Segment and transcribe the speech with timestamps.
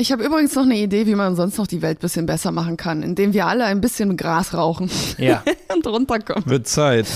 [0.00, 2.52] Ich habe übrigens noch eine Idee, wie man sonst noch die Welt ein bisschen besser
[2.52, 5.42] machen kann, indem wir alle ein bisschen Gras rauchen Ja.
[5.74, 6.46] und runterkommen.
[6.46, 7.06] Wird Zeit.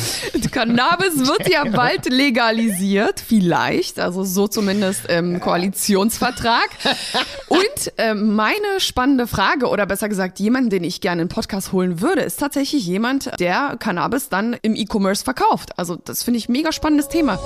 [0.53, 6.69] Cannabis wird ja bald legalisiert, vielleicht, also so zumindest im Koalitionsvertrag.
[7.49, 11.73] Und äh, meine spannende Frage, oder besser gesagt, jemand, den ich gerne in den Podcast
[11.73, 15.79] holen würde, ist tatsächlich jemand, der Cannabis dann im E-Commerce verkauft.
[15.79, 17.39] Also das finde ich mega spannendes Thema.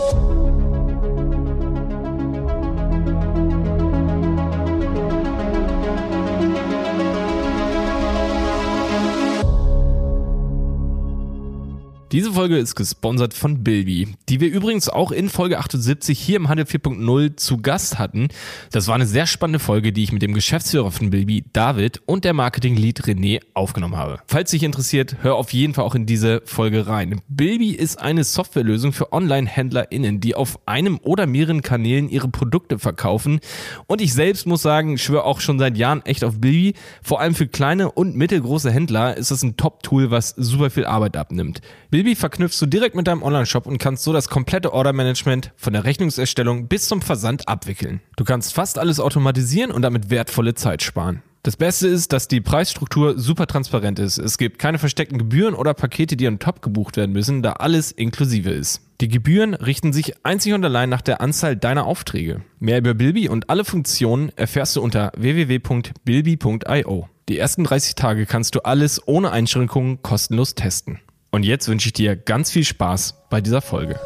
[12.10, 16.48] Diese Folge ist gesponsert von Bilby, die wir übrigens auch in Folge 78 hier im
[16.48, 18.28] Handel 4.0 zu Gast hatten.
[18.72, 22.24] Das war eine sehr spannende Folge, die ich mit dem Geschäftsführer von Bilby, David, und
[22.24, 24.20] der Marketing-Lead René aufgenommen habe.
[24.26, 27.20] Falls dich interessiert, hör auf jeden Fall auch in diese Folge rein.
[27.28, 33.40] Bilby ist eine Softwarelösung für Online-HändlerInnen, die auf einem oder mehreren Kanälen ihre Produkte verkaufen.
[33.86, 36.72] Und ich selbst muss sagen, schwöre auch schon seit Jahren echt auf Bilby.
[37.02, 41.14] Vor allem für kleine und mittelgroße Händler ist das ein Top-Tool, was super viel Arbeit
[41.14, 41.60] abnimmt.
[41.90, 45.84] Bilby verknüpfst du direkt mit deinem Online-Shop und kannst so das komplette Order-Management von der
[45.84, 48.00] Rechnungserstellung bis zum Versand abwickeln.
[48.16, 51.22] Du kannst fast alles automatisieren und damit wertvolle Zeit sparen.
[51.42, 54.18] Das Beste ist, dass die Preisstruktur super transparent ist.
[54.18, 57.92] Es gibt keine versteckten Gebühren oder Pakete, die on top gebucht werden müssen, da alles
[57.92, 58.82] inklusive ist.
[59.00, 62.42] Die Gebühren richten sich einzig und allein nach der Anzahl deiner Aufträge.
[62.58, 67.08] Mehr über Bilby und alle Funktionen erfährst du unter www.bilby.io.
[67.28, 71.00] Die ersten 30 Tage kannst du alles ohne Einschränkungen kostenlos testen.
[71.38, 74.00] Und jetzt wünsche ich dir ganz viel Spaß bei dieser Folge.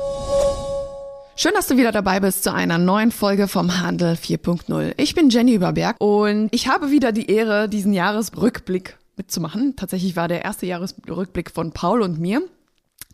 [1.35, 4.93] Schön, dass du wieder dabei bist zu einer neuen Folge vom Handel 4.0.
[4.99, 9.77] Ich bin Jenny Überberg und ich habe wieder die Ehre, diesen Jahresrückblick mitzumachen.
[9.77, 12.43] Tatsächlich war der erste Jahresrückblick von Paul und mir.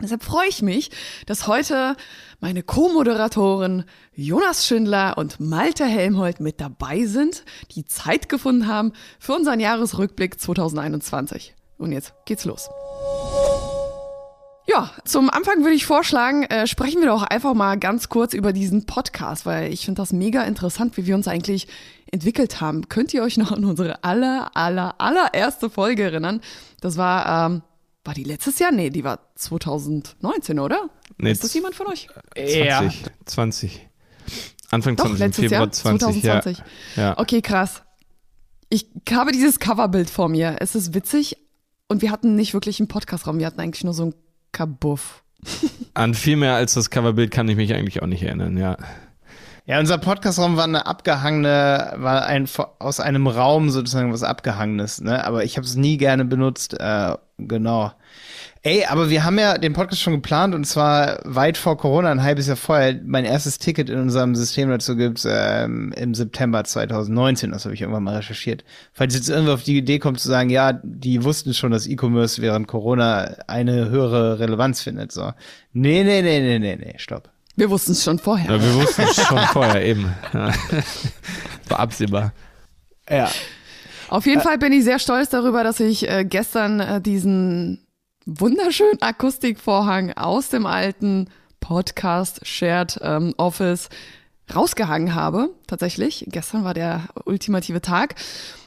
[0.03, 0.91] Deshalb freue ich mich,
[1.27, 1.95] dass heute
[2.41, 3.85] meine Co-Moderatoren
[4.17, 7.45] Jonas Schindler und Malte Helmholt mit dabei sind,
[7.77, 11.55] die Zeit gefunden haben für unseren Jahresrückblick 2021.
[11.77, 12.69] Und jetzt geht's los.
[14.69, 18.53] Ja, zum Anfang würde ich vorschlagen, äh, sprechen wir doch einfach mal ganz kurz über
[18.53, 21.69] diesen Podcast, weil ich finde das mega interessant, wie wir uns eigentlich
[22.13, 22.87] entwickelt haben.
[22.91, 26.43] Könnt ihr euch noch an unsere aller, aller, allererste Folge erinnern?
[26.83, 27.63] Das war, ähm,
[28.05, 28.71] war die letztes Jahr?
[28.71, 30.91] Nee, die war 2019, oder?
[31.17, 32.09] Nee, ist das jemand von euch?
[32.35, 33.11] 20.
[33.25, 33.89] 20.
[34.71, 36.23] Anfang Doch, 20, letztes Februar Jahr, 20.
[36.23, 36.59] 2020.
[36.97, 37.03] Ja.
[37.03, 37.19] ja.
[37.19, 37.85] Okay, krass.
[38.69, 40.57] Ich habe dieses Coverbild vor mir.
[40.61, 41.39] Es ist witzig
[41.89, 43.39] und wir hatten nicht wirklich einen Podcastraum.
[43.39, 44.15] Wir hatten eigentlich nur so ein
[44.53, 45.23] Kabuff.
[45.95, 48.77] An viel mehr als das Coverbild kann ich mich eigentlich auch nicht erinnern, ja.
[49.67, 52.49] Ja, unser Podcastraum war eine abgehangene, war ein
[52.79, 55.23] aus einem Raum sozusagen was abgehangenes, ne?
[55.25, 56.81] Aber ich habe es nie gerne benutzt.
[56.81, 57.93] Äh, genau.
[58.69, 62.23] Ey, aber wir haben ja den Podcast schon geplant und zwar weit vor Corona, ein
[62.23, 63.01] halbes Jahr vorher.
[63.03, 67.51] Mein erstes Ticket in unserem System dazu gibt's ähm, im September 2019.
[67.51, 68.65] Das habe ich irgendwann mal recherchiert.
[68.93, 72.43] Falls jetzt irgendwer auf die Idee kommt zu sagen, ja, die wussten schon, dass E-Commerce
[72.43, 75.13] während Corona eine höhere Relevanz findet.
[75.13, 75.33] So,
[75.73, 77.31] nee, nee, nee, nee, nee, nee, stopp.
[77.57, 78.55] Wir wussten es schon vorher.
[78.55, 80.15] Ja, wir wussten es schon vorher eben.
[80.35, 80.53] Ja.
[81.71, 82.35] War absehbar.
[83.09, 83.31] Ja.
[84.09, 87.88] Auf jeden Fall bin ich sehr stolz darüber, dass ich äh, gestern äh, diesen
[88.31, 91.31] wunderschönen Akustikvorhang aus dem alten
[91.61, 93.89] Podcast Shared ähm, Office
[94.55, 95.49] rausgehangen habe.
[95.67, 96.27] Tatsächlich.
[96.29, 98.17] Gestern war der ultimative Tag.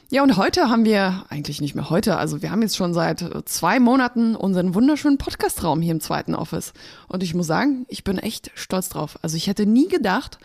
[0.09, 3.23] Ja, und heute haben wir, eigentlich nicht mehr heute, also wir haben jetzt schon seit
[3.45, 6.73] zwei Monaten unseren wunderschönen Podcastraum hier im zweiten Office.
[7.07, 9.19] Und ich muss sagen, ich bin echt stolz drauf.
[9.21, 10.39] Also ich hätte nie gedacht,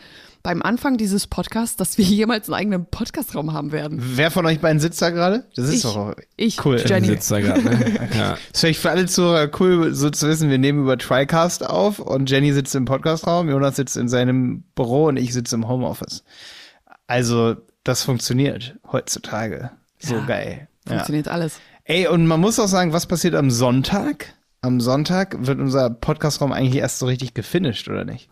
[0.47, 3.99] beim Anfang dieses Podcasts, dass wir jemals einen eigenen Podcastraum haben werden.
[4.01, 5.43] Wer von euch beiden sitzt da gerade?
[5.57, 5.81] Das ist Ich.
[5.83, 6.81] doch Ich, cool.
[6.85, 7.07] Jenny.
[7.07, 8.09] Sitzt da gerade, ne?
[8.17, 8.37] ja.
[8.53, 12.29] Ist vielleicht für alle Zuhörer cool, so zu wissen, wir nehmen über TriCast auf und
[12.31, 16.23] Jenny sitzt im Podcastraum, Jonas sitzt in seinem Büro und ich sitze im Homeoffice.
[17.07, 19.71] Also, das funktioniert heutzutage.
[19.99, 20.25] So Ja.
[20.25, 20.67] geil.
[20.87, 20.93] Ja.
[20.93, 21.59] Funktioniert alles.
[21.83, 24.33] Ey, und man muss auch sagen, was passiert am Sonntag?
[24.61, 28.29] Am Sonntag wird unser Podcastraum eigentlich erst so richtig gefinisht, oder nicht?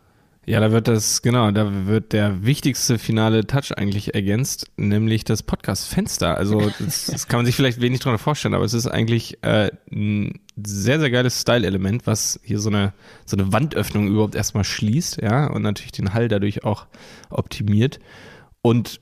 [0.48, 5.42] Ja, da wird das, genau, da wird der wichtigste finale Touch eigentlich ergänzt, nämlich das
[5.42, 6.38] Podcast-Fenster.
[6.38, 9.72] Also, das, das kann man sich vielleicht wenig drunter vorstellen, aber es ist eigentlich äh,
[9.92, 12.94] ein sehr, sehr geiles Style-Element, was hier so eine,
[13.26, 16.86] so eine Wandöffnung überhaupt erstmal schließt, ja, und natürlich den Hall dadurch auch
[17.32, 18.00] optimiert.
[18.62, 19.00] Und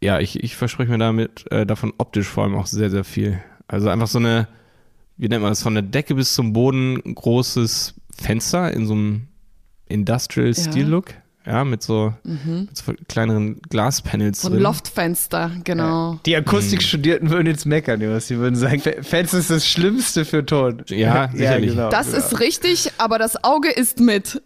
[0.00, 3.42] ja, ich, ich verspreche mir damit äh, davon optisch vor allem auch sehr, sehr viel.
[3.66, 4.46] Also einfach so eine,
[5.16, 9.28] wie nennt man das, von der Decke bis zum Boden großes Fenster in so einem
[9.88, 10.54] Industrial Ja.
[10.54, 11.14] Steel Look.
[11.46, 14.62] Ja, mit so, mit so kleineren Glaspanels So ein drin.
[14.62, 16.18] Loftfenster, genau.
[16.24, 18.28] Die Akustikstudierten würden jetzt meckern, Jonas.
[18.28, 20.82] Die würden sagen, Fans ist das Schlimmste für Ton.
[20.88, 21.72] Ja, sicherlich.
[21.72, 22.18] genau, Das genau.
[22.18, 24.40] ist richtig, aber das Auge ist mit.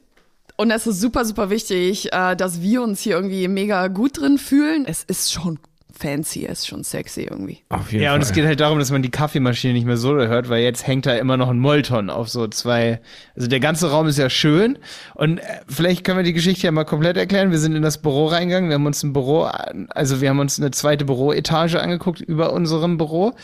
[0.57, 4.37] Und es ist super, super wichtig, äh, dass wir uns hier irgendwie mega gut drin
[4.39, 4.85] fühlen.
[4.85, 5.61] Es ist schon
[5.99, 7.59] fancy, er ist schon sexy irgendwie.
[7.69, 8.17] Auf jeden Ja, Fall.
[8.19, 10.87] und es geht halt darum, dass man die Kaffeemaschine nicht mehr so hört, weil jetzt
[10.87, 13.01] hängt da immer noch ein Molton auf so zwei.
[13.37, 14.79] Also der ganze Raum ist ja schön.
[15.15, 17.51] Und äh, vielleicht können wir die Geschichte ja mal komplett erklären.
[17.51, 20.39] Wir sind in das Büro reingegangen, wir haben uns ein Büro, an- also wir haben
[20.41, 23.35] uns eine zweite Büroetage angeguckt über unserem Büro.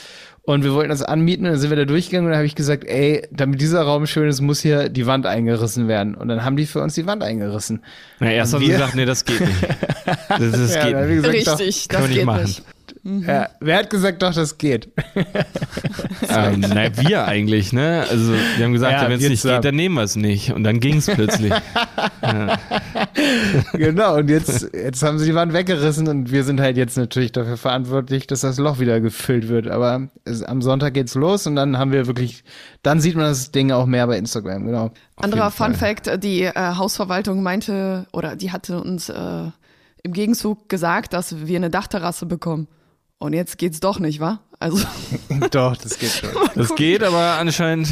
[0.47, 2.55] Und wir wollten das anmieten und dann sind wir da durchgegangen und dann habe ich
[2.55, 6.15] gesagt, ey, damit dieser Raum schön ist, muss hier die Wand eingerissen werden.
[6.15, 7.83] Und dann haben die für uns die Wand eingerissen.
[8.21, 9.53] Na, erst haben sie wir- gesagt, nee, das geht nicht.
[10.29, 11.23] Das, das Ja, geht nicht.
[11.35, 12.74] gesagt, Richtig, Können das wir nicht geht machen.
[13.05, 13.29] Nicht.
[13.29, 14.89] Ja, wer hat gesagt, doch, das geht?
[16.27, 18.07] Ähm, na, wir eigentlich, ne?
[18.09, 19.61] Also, wir haben gesagt, Ja, ja, wenn es nicht zusammen.
[19.61, 20.53] geht, dann nehmen wir es nicht.
[20.53, 21.53] Und dann ging es plötzlich.
[23.73, 27.33] genau, und jetzt, jetzt haben sie die Wand weggerissen und wir sind halt jetzt natürlich
[27.33, 29.69] dafür verantwortlich, dass das Loch wieder gefüllt wird.
[29.69, 32.45] Aber es, am Sonntag geht's los und dann haben wir wirklich,
[32.83, 34.91] dann sieht man das Ding auch mehr bei Instagram, genau.
[35.17, 35.75] Anderer Fun.
[35.75, 39.51] Fact, die äh, Hausverwaltung meinte, oder die hatte uns äh,
[40.03, 42.69] im Gegenzug gesagt, dass wir eine Dachterrasse bekommen.
[43.25, 44.41] Und jetzt geht's doch nicht, wa?
[44.61, 44.85] Also
[45.51, 46.29] Doch, das geht schon.
[46.55, 47.89] Das geht, aber anscheinend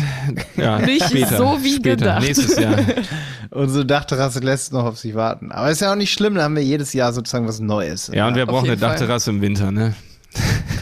[0.58, 2.22] ja, Nicht später, so wie später, gedacht.
[2.22, 2.76] Nächstes Jahr.
[3.50, 5.50] Unsere Dachterrasse lässt noch auf sich warten.
[5.50, 8.10] Aber ist ja auch nicht schlimm, da haben wir jedes Jahr sozusagen was Neues.
[8.12, 8.76] Ja, und wir brauchen eine.
[8.76, 9.94] Dachterrasse im Winter, ne?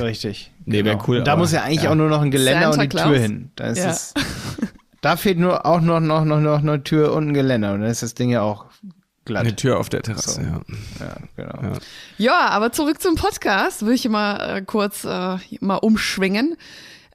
[0.01, 0.51] Richtig.
[0.65, 1.91] Nee, wär cool, Und da aber- muss ja eigentlich ja.
[1.91, 3.07] auch nur noch ein Geländer Santa und die Claus?
[3.09, 3.51] Tür hin.
[3.55, 3.91] Da ist Ja.
[3.91, 4.15] es.
[5.01, 7.73] Da fehlt nur auch noch, noch, noch, noch eine Tür und ein Geländer.
[7.73, 8.67] Und dann ist das Ding ja auch
[9.31, 9.45] glatt.
[9.47, 10.41] Eine Tür auf der Terrasse, So.
[10.41, 10.61] ja.
[11.01, 11.63] Ja, genau.
[11.73, 11.79] Ja.
[12.19, 16.57] Ja, aber zurück zum Podcast, will ich mal äh, kurz äh, mal umschwingen.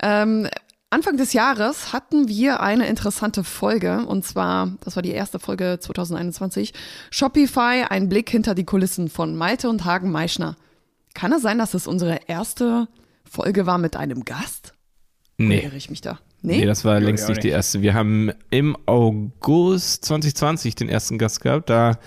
[0.02, 0.48] Ähm,
[0.92, 5.78] Anfang des Jahres hatten wir eine interessante Folge und zwar, das war die erste Folge
[5.82, 6.74] 2021,
[7.12, 10.56] Shopify, ein Blick hinter die Kulissen von Malte und Hagen Meischner.
[11.14, 12.88] Kann es sein, dass es unsere erste
[13.30, 14.74] Folge war mit einem Gast?
[15.38, 15.66] Oder Nee.
[15.66, 16.20] irre ich mich da?
[16.42, 16.66] Nee, Nee?
[16.66, 17.82] das war Ja, längst nicht die erste.
[17.82, 21.70] Wir haben im August 2020 den ersten Gast gehabt.
[21.70, 21.98] Da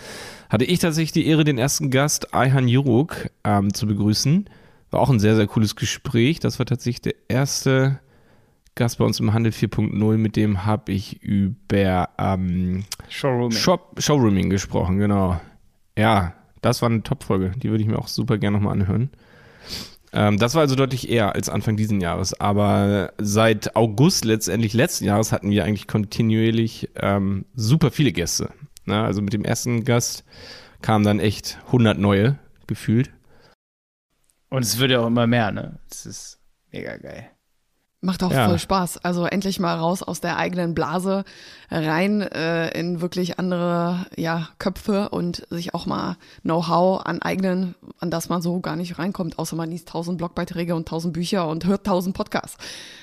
[0.48, 4.48] hatte ich tatsächlich die Ehre, den ersten Gast, Ayhan Juruk, ähm, zu begrüßen.
[4.90, 6.40] War auch ein sehr, sehr cooles Gespräch.
[6.40, 7.98] Das war tatsächlich der erste
[8.75, 10.16] Gast bei uns im Handel 4.0.
[10.16, 13.50] Mit dem habe ich über ähm, Showroom.
[13.50, 15.40] Shop, Showrooming gesprochen, genau.
[15.98, 17.52] Ja, das war eine Top-Folge.
[17.56, 19.10] Die würde ich mir auch super gerne nochmal anhören.
[20.12, 22.38] Ähm, das war also deutlich eher als Anfang diesen Jahres.
[22.40, 28.50] Aber seit August letztendlich letzten Jahres hatten wir eigentlich kontinuierlich ähm, super viele Gäste.
[28.84, 30.25] Na, also mit dem ersten Gast
[30.81, 33.10] kamen dann echt 100 neue gefühlt.
[34.50, 35.78] Und es wird ja auch immer mehr, ne?
[35.90, 36.40] Es ist
[36.72, 37.31] mega geil.
[38.00, 38.46] Macht auch Ja.
[38.46, 38.98] voll Spaß.
[39.04, 41.24] Also endlich mal raus aus der eigenen Blase,
[41.68, 48.28] rein äh, in wirklich andere ja, Köpfe und sich auch mal Know-how aneignen, an das
[48.28, 51.84] man so gar nicht reinkommt, außer man liest tausend Blogbeiträge und tausend Bücher und hört
[51.86, 52.56] tausend Podcasts.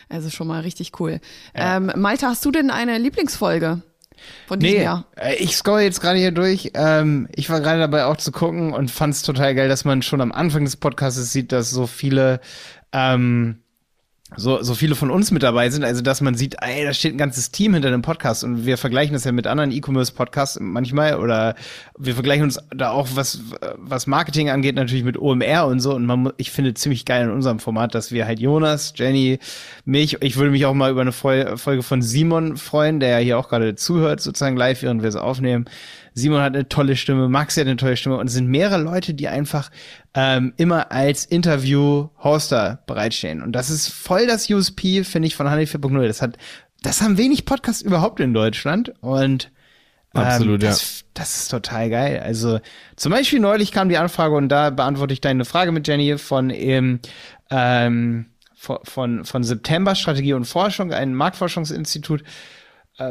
[0.08, 1.20] Also schon mal richtig cool.
[1.54, 3.82] Ähm, Malte, hast du denn eine Lieblingsfolge
[4.48, 5.06] von diesem Nee, Jahr?
[5.18, 6.72] äh, ich scroll jetzt gerade hier durch.
[6.74, 10.02] Ähm, ich war gerade dabei auch zu gucken und fand es total geil, dass man
[10.04, 12.40] schon am Anfang des Podcasts sieht, dass so viele
[12.94, 13.58] ähm,
[14.36, 17.14] so, so viele von uns mit dabei sind, also dass man sieht, ey, da steht
[17.14, 21.20] ein ganzes Team hinter dem Podcast und wir vergleichen das ja mit anderen E-Commerce-Podcasts manchmal
[21.20, 21.54] oder
[21.98, 23.40] wir vergleichen uns da auch, was,
[23.78, 27.30] was Marketing angeht, natürlich mit OMR und so und man, ich finde ziemlich geil in
[27.30, 29.38] unserem Format, dass wir halt Jonas, Jenny,
[29.86, 33.18] mich, ich würde mich auch mal über eine Fol- Folge von Simon freuen, der ja
[33.20, 35.66] hier auch gerade zuhört, sozusagen live, während wir es aufnehmen.
[36.18, 39.14] Simon hat eine tolle Stimme, Max hat eine tolle Stimme und es sind mehrere Leute,
[39.14, 39.70] die einfach
[40.14, 43.44] ähm, immer als Interview-Hoster bereitstehen.
[43.44, 46.08] Und das ist voll das USP, finde ich, von Honey 4.0.
[46.08, 46.38] Das hat,
[46.82, 49.52] das haben wenig Podcasts überhaupt in Deutschland und
[50.16, 50.70] ähm, Absolut, ja.
[50.70, 52.22] das, das ist total geil.
[52.24, 52.62] Also
[52.96, 56.50] zum Beispiel neulich kam die Anfrage und da beantworte ich deine Frage mit Jenny von
[56.50, 57.02] ähm,
[57.52, 62.24] ähm, von, von, von September Strategie und Forschung, ein Marktforschungsinstitut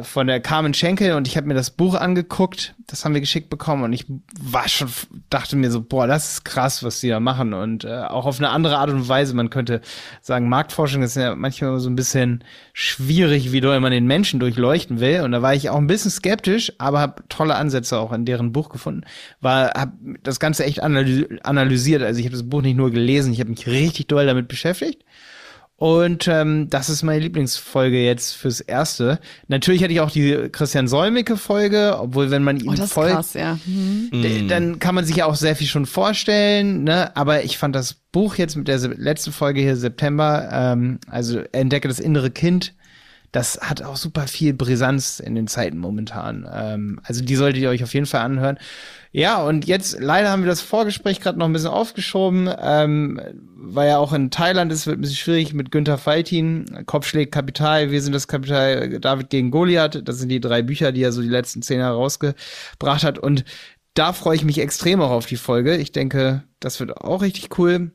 [0.03, 3.51] von der Carmen Schenkel und ich habe mir das Buch angeguckt, das haben wir geschickt
[3.51, 4.07] bekommen und ich
[4.41, 4.89] war schon,
[5.29, 7.53] dachte mir so, boah, das ist krass, was die da machen.
[7.53, 9.83] Und äh, auch auf eine andere Art und Weise, man könnte
[10.23, 15.01] sagen, Marktforschung ist ja manchmal so ein bisschen schwierig, wie doll man den Menschen durchleuchten
[15.01, 15.21] will.
[15.21, 18.53] Und da war ich auch ein bisschen skeptisch, aber habe tolle Ansätze auch in deren
[18.53, 19.03] Buch gefunden,
[19.43, 23.35] war, habe das Ganze echt analy analysiert, also ich habe das Buch nicht nur gelesen,
[23.35, 25.05] ich habe mich richtig doll damit beschäftigt
[25.77, 29.19] und ähm, das ist meine Lieblingsfolge jetzt fürs Erste.
[29.49, 33.15] Natürlich hatte ich auch die Christian Solmecke-Folge, obwohl wenn man ihm Oh, das ist folgt,
[33.15, 33.59] krass, ja.
[33.67, 34.09] Mhm.
[34.13, 36.85] d- dann kann man sich ja auch sehr viel schon vorstellen.
[36.85, 37.17] Ne?
[37.17, 41.89] Aber ich fand das Buch jetzt mit der letzten Folge hier September, ähm, also Entdecke
[41.89, 42.73] das innere Kind,
[43.35, 46.49] das hat auch super viel Brisanz in den Zeiten momentan.
[46.53, 48.59] Ähm, also die solltet ihr euch auf jeden Fall anhören.
[49.11, 53.21] Ja, und jetzt leider haben wir das Vorgespräch gerade noch ein bisschen aufgeschoben, ähm,
[53.57, 57.91] weil ja auch in Thailand ist, wird ein bisschen schwierig mit Günther Faltin, Kopfschläg Kapital,
[57.91, 61.21] wir sind das Kapital, David gegen Goliath, das sind die drei Bücher, die er so
[61.21, 63.45] die letzten zehn Jahre rausgebracht hat und
[63.95, 65.77] da freue ich mich extrem auch auf die Folge.
[65.77, 67.93] Ich denke, das wird auch richtig cool.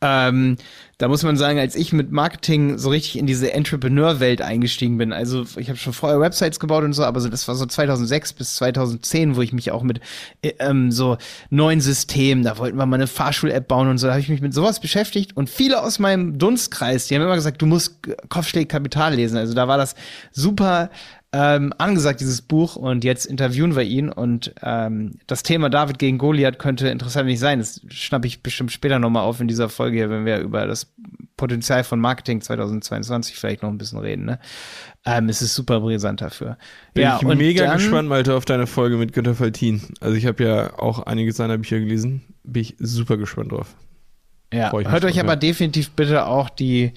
[0.00, 0.56] Ähm,
[0.98, 5.12] da muss man sagen, als ich mit Marketing so richtig in diese Entrepreneur-Welt eingestiegen bin,
[5.12, 8.56] also ich habe schon vorher Websites gebaut und so, aber das war so 2006 bis
[8.56, 10.00] 2010, wo ich mich auch mit
[10.42, 11.16] äh, ähm, so
[11.50, 14.40] neuen Systemen, da wollten wir mal eine Fahrschul-App bauen und so, da habe ich mich
[14.40, 18.68] mit sowas beschäftigt und viele aus meinem Dunstkreis, die haben immer gesagt, du musst Kopfschläg
[18.68, 19.94] Kapital lesen, also da war das
[20.32, 20.90] super
[21.30, 24.08] ähm, angesagt, dieses Buch, und jetzt interviewen wir ihn.
[24.08, 27.58] Und ähm, das Thema David gegen Goliath könnte interessant nicht sein.
[27.58, 30.92] Das schnappe ich bestimmt später nochmal auf in dieser Folge hier, wenn wir über das
[31.36, 34.24] Potenzial von Marketing 2022 vielleicht noch ein bisschen reden.
[34.24, 34.38] Ne?
[35.04, 36.56] Ähm, es ist super brisant dafür.
[36.94, 39.82] Bin ja, ich mega dann, gespannt, Malte, auf deine Folge mit Günter Faltin.
[40.00, 42.22] Also ich habe ja auch einige seiner Bücher gelesen.
[42.42, 43.74] Bin ich super gespannt drauf.
[44.52, 46.94] Ja, hört euch aber definitiv bitte auch die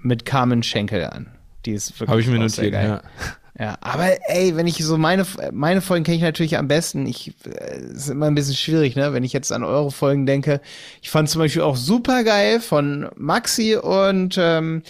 [0.00, 1.28] mit Carmen Schenkel an.
[1.66, 3.02] Die ist wirklich Habe ich mir notiert, ja.
[3.56, 7.06] Ja, aber ey, wenn ich so meine, meine Folgen kenne ich natürlich am besten.
[7.06, 9.12] Ich, äh, ist immer ein bisschen schwierig, ne?
[9.12, 10.60] Wenn ich jetzt an eure Folgen denke.
[11.02, 14.82] Ich fand zum Beispiel auch super geil von Maxi und ähm,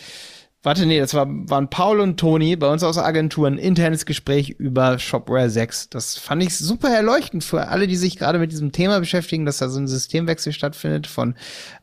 [0.65, 4.07] Warte, nee, das war, waren Paul und Toni bei uns aus der Agentur ein internes
[4.07, 5.91] Gespräch über Shopware 6.
[5.91, 9.59] Das fand ich super erleuchtend für alle, die sich gerade mit diesem Thema beschäftigen, dass
[9.59, 11.35] da so ein Systemwechsel stattfindet von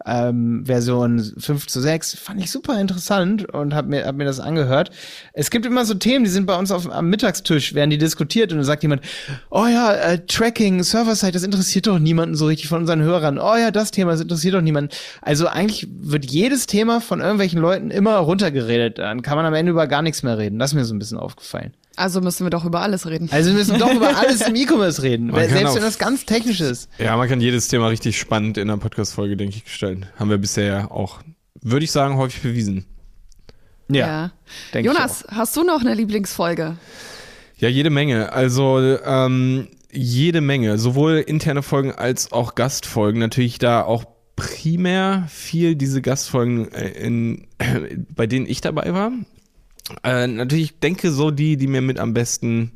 [0.04, 2.18] ähm, Version 5 zu 6.
[2.18, 4.90] Fand ich super interessant und hab mir, hab mir das angehört.
[5.34, 8.52] Es gibt immer so Themen, die sind bei uns auf, am Mittagstisch, werden die diskutiert
[8.52, 9.04] und dann sagt jemand,
[9.52, 13.38] oh ja, äh, Tracking, Server-Side, das interessiert doch niemanden so richtig von unseren Hörern.
[13.38, 14.90] Oh ja, das Thema, das interessiert doch niemanden.
[15.22, 19.54] Also eigentlich wird jedes Thema von irgendwelchen Leuten immer runtergeredet redet, dann kann man am
[19.54, 20.60] Ende über gar nichts mehr reden.
[20.60, 21.74] Das ist mir so ein bisschen aufgefallen.
[21.96, 23.30] Also müssen wir doch über alles reden.
[23.32, 26.62] Also wir müssen doch über alles im E-Commerce reden, selbst auch, wenn das ganz technisch
[26.62, 26.90] ist.
[26.98, 30.06] Ja, man kann jedes Thema richtig spannend in einer Podcast-Folge, denke ich, gestalten.
[30.18, 31.20] Haben wir bisher ja auch,
[31.62, 32.86] würde ich sagen, häufig bewiesen.
[33.90, 34.32] Ja.
[34.74, 34.80] ja.
[34.80, 36.78] Jonas, hast du noch eine Lieblingsfolge?
[37.58, 38.32] Ja, jede Menge.
[38.32, 40.78] Also ähm, jede Menge.
[40.78, 43.20] Sowohl interne Folgen als auch Gastfolgen.
[43.20, 44.06] Natürlich da auch
[44.42, 47.48] primär viel diese Gastfolgen, äh, in,
[48.16, 49.12] bei denen ich dabei war.
[50.04, 52.72] Äh, natürlich denke so die, die mir mit am besten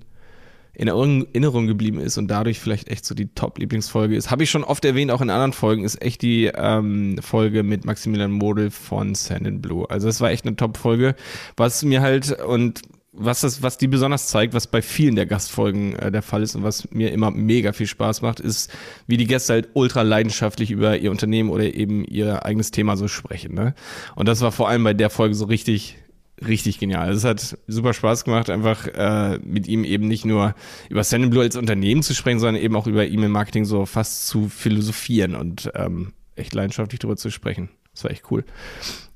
[0.73, 4.29] in Erinnerung geblieben ist und dadurch vielleicht echt so die Top-Lieblingsfolge ist.
[4.29, 7.85] Habe ich schon oft erwähnt, auch in anderen Folgen, ist echt die ähm, Folge mit
[7.85, 9.89] Maximilian Model von Sand and Blue.
[9.89, 11.15] Also es war echt eine Top-Folge,
[11.55, 12.81] was mir halt, und
[13.17, 16.55] was das, was die besonders zeigt, was bei vielen der Gastfolgen äh, der Fall ist
[16.55, 18.71] und was mir immer mega viel Spaß macht, ist,
[19.07, 23.07] wie die Gäste halt ultra leidenschaftlich über ihr Unternehmen oder eben ihr eigenes Thema so
[23.07, 23.55] sprechen.
[23.55, 23.73] Ne?
[24.15, 25.97] Und das war vor allem bei der Folge so richtig,
[26.45, 27.11] richtig genial.
[27.11, 30.55] Es hat super Spaß gemacht, einfach äh, mit ihm eben nicht nur
[30.89, 35.35] über Blue als Unternehmen zu sprechen, sondern eben auch über E-Mail-Marketing so fast zu philosophieren
[35.35, 37.69] und ähm, echt leidenschaftlich darüber zu sprechen.
[37.95, 38.43] Das war echt cool.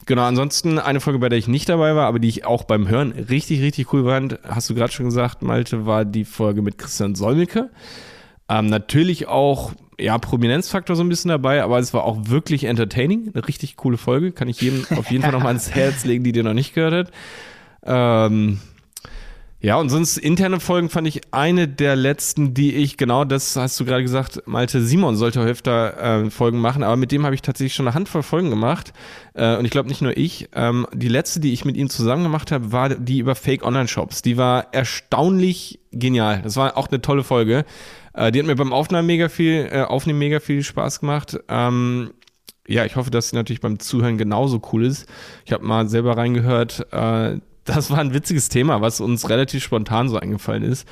[0.06, 2.88] Genau, ansonsten eine Folge, bei der ich nicht dabei war, aber die ich auch beim
[2.88, 6.80] Hören richtig, richtig cool fand, hast du gerade schon gesagt, Malte, war die Folge mit
[6.80, 7.70] Christian Solmecke.
[8.50, 13.30] Ähm, natürlich auch, ja, Prominenzfaktor so ein bisschen dabei, aber es war auch wirklich entertaining.
[13.32, 14.32] Eine richtig coole Folge.
[14.32, 16.94] Kann ich jedem auf jeden Fall nochmal ans Herz legen, die dir noch nicht gehört
[16.94, 17.12] hat.
[17.84, 18.60] Ähm,
[19.62, 23.78] ja, und sonst interne Folgen fand ich eine der letzten, die ich, genau das hast
[23.78, 27.42] du gerade gesagt, Malte Simon sollte öfter äh, Folgen machen, aber mit dem habe ich
[27.42, 28.94] tatsächlich schon eine Handvoll Folgen gemacht.
[29.34, 30.48] Äh, und ich glaube nicht nur ich.
[30.56, 34.22] Ähm, die letzte, die ich mit ihm zusammen gemacht habe, war die über Fake Online-Shops.
[34.22, 36.42] Die war erstaunlich genial.
[36.42, 37.66] Das war auch eine tolle Folge.
[38.14, 41.38] Äh, die hat mir beim Aufnehmen mega viel, äh, Aufnehmen mega viel Spaß gemacht.
[41.50, 42.12] Ähm,
[42.66, 45.06] ja, ich hoffe, dass sie natürlich beim Zuhören genauso cool ist.
[45.44, 46.88] Ich habe mal selber reingehört.
[46.94, 47.40] Äh,
[47.70, 50.88] das war ein witziges Thema, was uns relativ spontan so eingefallen ist.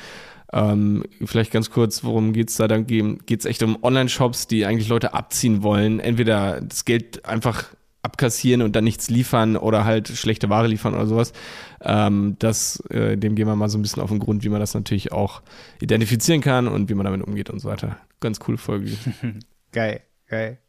[0.53, 2.67] Ähm, vielleicht ganz kurz, worum geht's da?
[2.67, 5.99] Dann geht's echt um Online-Shops, die eigentlich Leute abziehen wollen.
[5.99, 7.65] Entweder das Geld einfach
[8.01, 11.33] abkassieren und dann nichts liefern oder halt schlechte Ware liefern oder sowas.
[11.81, 14.61] Ähm, das, äh, dem gehen wir mal so ein bisschen auf den Grund, wie man
[14.61, 15.41] das natürlich auch
[15.81, 17.97] identifizieren kann und wie man damit umgeht und so weiter.
[18.21, 18.91] Ganz coole Folge.
[19.73, 20.59] Geil, geil.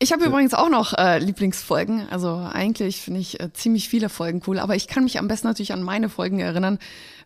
[0.00, 2.08] Ich habe übrigens auch noch äh, Lieblingsfolgen.
[2.10, 5.48] Also eigentlich finde ich äh, ziemlich viele Folgen cool, aber ich kann mich am besten
[5.48, 6.78] natürlich an meine Folgen erinnern,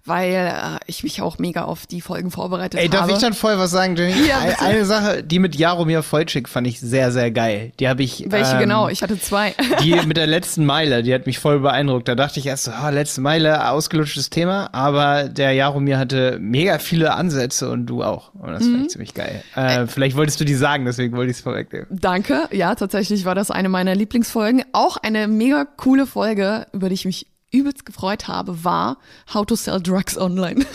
[0.05, 2.97] weil äh, ich mich auch mega auf die Folgen vorbereitet Ey, habe.
[2.97, 4.27] darf ich dann vorher was sagen, Jenny?
[4.27, 4.61] Ja, bitte.
[4.61, 7.73] Eine Sache, die mit Jaromir Vollczyk fand ich sehr, sehr geil.
[7.79, 8.25] Die habe ich.
[8.29, 8.89] Welche ähm, genau?
[8.89, 9.55] Ich hatte zwei.
[9.83, 12.09] Die mit der letzten Meile, die hat mich voll beeindruckt.
[12.09, 16.79] Da dachte ich erst so, oh, letzte Meile, ausgelutschtes Thema, aber der Jaromir hatte mega
[16.79, 18.35] viele Ansätze und du auch.
[18.35, 18.73] Und das mhm.
[18.73, 19.43] fand ich ziemlich geil.
[19.55, 21.87] Äh, vielleicht wolltest du die sagen, deswegen wollte ich es vorwegnehmen.
[22.03, 22.49] Danke.
[22.51, 24.65] Ja, tatsächlich war das eine meiner Lieblingsfolgen.
[24.73, 28.99] Auch eine mega coole Folge, über die ich mich übelst gefreut habe, war
[29.33, 30.67] How to Sell Drugs Online.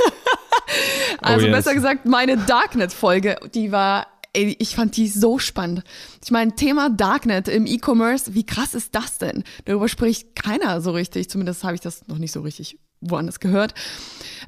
[1.22, 1.58] also oh yes.
[1.58, 5.84] besser gesagt, meine Darknet-Folge, die war ey, ich fand die so spannend.
[6.24, 9.44] Ich meine, Thema Darknet im E-Commerce, wie krass ist das denn?
[9.66, 11.30] Darüber spricht keiner so richtig.
[11.30, 13.74] Zumindest habe ich das noch nicht so richtig woanders gehört.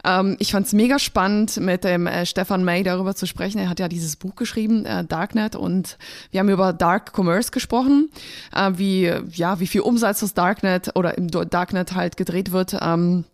[0.03, 3.59] Ähm, ich fand es mega spannend, mit dem äh, Stefan May darüber zu sprechen.
[3.59, 5.97] Er hat ja dieses Buch geschrieben, äh, Darknet, und
[6.31, 8.09] wir haben über Dark Commerce gesprochen,
[8.55, 12.75] äh, wie, ja, wie viel Umsatz das Darknet oder im Darknet halt gedreht wird.
[12.81, 13.25] Ähm,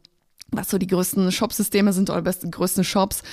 [0.51, 3.23] was so die größten Shopsysteme sind oder besten größten Shops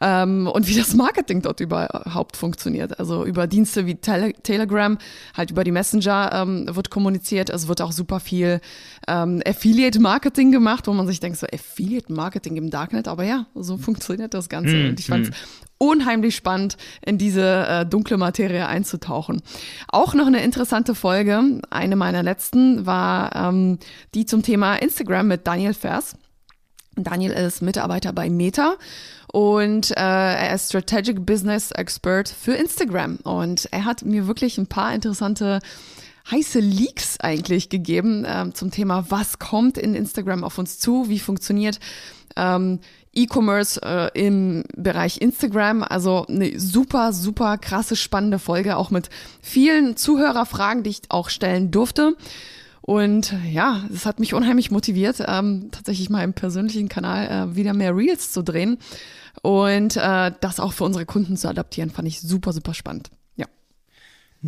[0.00, 2.98] ähm, und wie das Marketing dort überhaupt funktioniert.
[2.98, 4.98] Also über Dienste wie Tele Telegram,
[5.36, 7.50] halt über die Messenger ähm, wird kommuniziert.
[7.50, 8.60] Es wird auch super viel
[9.08, 14.34] ähm, Affiliate-Marketing gemacht, wo man sich denkt, so Affiliate-Marketing im Darknet, aber ja, so funktioniert
[14.34, 14.74] das Ganze.
[14.74, 15.34] Mm, und ich fand es mm.
[15.78, 19.42] unheimlich spannend, in diese äh, dunkle Materie einzutauchen.
[19.88, 23.78] Auch noch eine interessante Folge, eine meiner letzten, war ähm,
[24.14, 26.14] die zum Thema Instagram mit Daniel Vers.
[27.04, 28.76] Daniel ist Mitarbeiter bei Meta
[29.32, 33.16] und äh, er ist Strategic Business Expert für Instagram.
[33.22, 35.60] Und er hat mir wirklich ein paar interessante
[36.30, 41.18] heiße Leaks eigentlich gegeben äh, zum Thema, was kommt in Instagram auf uns zu, wie
[41.18, 41.80] funktioniert
[42.36, 42.80] ähm,
[43.12, 45.82] E-Commerce äh, im Bereich Instagram.
[45.82, 49.10] Also eine super, super krasse, spannende Folge, auch mit
[49.42, 52.16] vielen Zuhörerfragen, die ich auch stellen durfte.
[52.82, 57.74] Und ja, es hat mich unheimlich motiviert, ähm, tatsächlich mal im persönlichen Kanal äh, wieder
[57.74, 58.78] mehr Reels zu drehen
[59.42, 63.10] und äh, das auch für unsere Kunden zu adaptieren, fand ich super, super spannend.
[63.36, 63.46] Ja.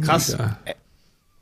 [0.01, 0.37] Krass.
[0.39, 0.59] Ja.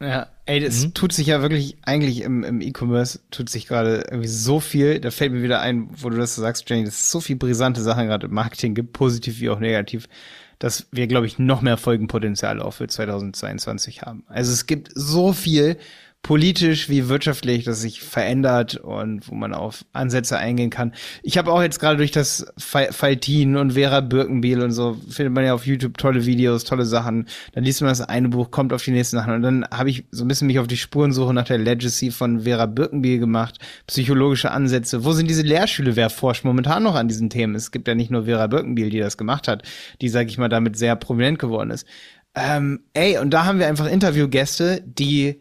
[0.03, 0.95] Ja, ey, das mhm.
[0.95, 4.99] tut sich ja wirklich, eigentlich im, im E-Commerce tut sich gerade irgendwie so viel.
[4.99, 7.37] Da fällt mir wieder ein, wo du das so sagst, Jenny, dass es so viel
[7.37, 10.09] brisante Sachen gerade im Marketing gibt, positiv wie auch negativ,
[10.59, 14.25] dass wir, glaube ich, noch mehr Folgenpotenzial auch für 2022 haben.
[14.27, 15.77] Also es gibt so viel,
[16.23, 20.93] politisch wie wirtschaftlich das sich verändert und wo man auf Ansätze eingehen kann.
[21.23, 25.45] Ich habe auch jetzt gerade durch das Faltin und Vera Birkenbiel und so findet man
[25.45, 27.27] ja auf YouTube tolle Videos, tolle Sachen.
[27.53, 30.05] Dann liest man das eine Buch, kommt auf die nächsten Sachen und dann habe ich
[30.11, 34.51] so ein bisschen mich auf die Spurensuche nach der Legacy von Vera Birkenbiel gemacht, psychologische
[34.51, 35.05] Ansätze.
[35.05, 35.97] Wo sind diese Lehrschüle?
[35.97, 37.55] Wer forscht momentan noch an diesen Themen?
[37.55, 39.63] Es gibt ja nicht nur Vera Birkenbiel, die das gemacht hat,
[40.03, 41.87] die, sag ich mal, damit sehr prominent geworden ist.
[42.35, 45.41] Ähm, ey, und da haben wir einfach Interviewgäste, die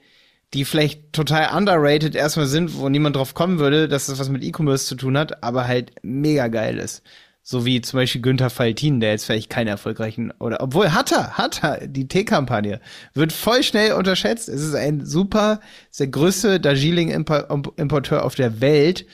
[0.54, 4.44] die vielleicht total underrated erstmal sind, wo niemand drauf kommen würde, dass das was mit
[4.44, 7.04] E-Commerce zu tun hat, aber halt mega geil ist.
[7.42, 11.38] So wie zum Beispiel Günther Faltin, der jetzt vielleicht keinen erfolgreichen, oder obwohl hat er,
[11.38, 12.80] hat er, die T-Kampagne,
[13.14, 14.50] wird voll schnell unterschätzt.
[14.50, 15.60] Es ist ein super,
[15.90, 19.06] ist der größte Darjeeling-Importeur auf der Welt.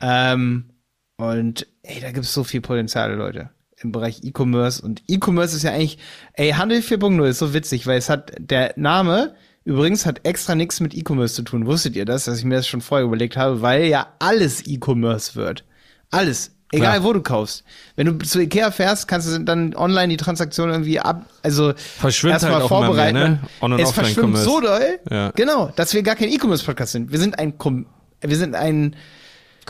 [0.00, 0.70] Ähm,
[1.16, 4.82] und ey, da gibt's so viel Potenzial, Leute, im Bereich E-Commerce.
[4.82, 5.98] Und E-Commerce ist ja eigentlich,
[6.34, 10.80] ey, Handel 4.0 ist so witzig, weil es hat der Name, Übrigens hat extra nichts
[10.80, 11.66] mit E-Commerce zu tun.
[11.66, 15.36] Wusstet ihr das, dass ich mir das schon vorher überlegt habe, weil ja alles E-Commerce
[15.36, 15.64] wird.
[16.10, 16.50] Alles.
[16.74, 17.04] Egal, Klar.
[17.04, 17.64] wo du kaufst.
[17.96, 22.32] Wenn du zu Ikea fährst, kannst du dann online die Transaktion irgendwie ab, also verschwimmt
[22.32, 23.18] erstmal halt vorbereiten.
[23.18, 23.40] Mehr, ne?
[23.60, 25.32] On es verschwimmt so doll, ja.
[25.32, 27.12] genau, dass wir gar kein E-Commerce-Podcast sind.
[27.12, 27.84] Wir sind ein, Com
[28.22, 28.96] wir sind ein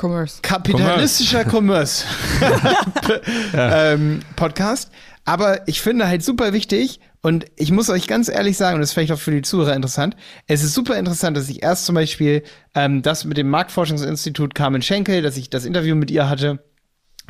[0.00, 0.38] Commerce.
[0.42, 2.04] kapitalistischer Commerce,
[2.38, 3.20] Commerce.
[3.52, 3.76] ja.
[3.94, 4.92] ähm, Podcast.
[5.24, 8.90] Aber ich finde halt super wichtig, und ich muss euch ganz ehrlich sagen, und das
[8.90, 10.16] ist vielleicht auch für die Zuhörer interessant,
[10.48, 12.42] es ist super interessant, dass ich erst zum Beispiel
[12.74, 16.64] ähm, das mit dem Marktforschungsinstitut Carmen Schenkel, dass ich das Interview mit ihr hatte,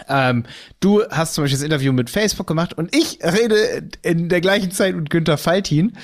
[0.09, 0.45] ähm,
[0.81, 4.71] du hast zum Beispiel das Interview mit Facebook gemacht und ich rede in der gleichen
[4.71, 5.97] Zeit mit Günther Faltin,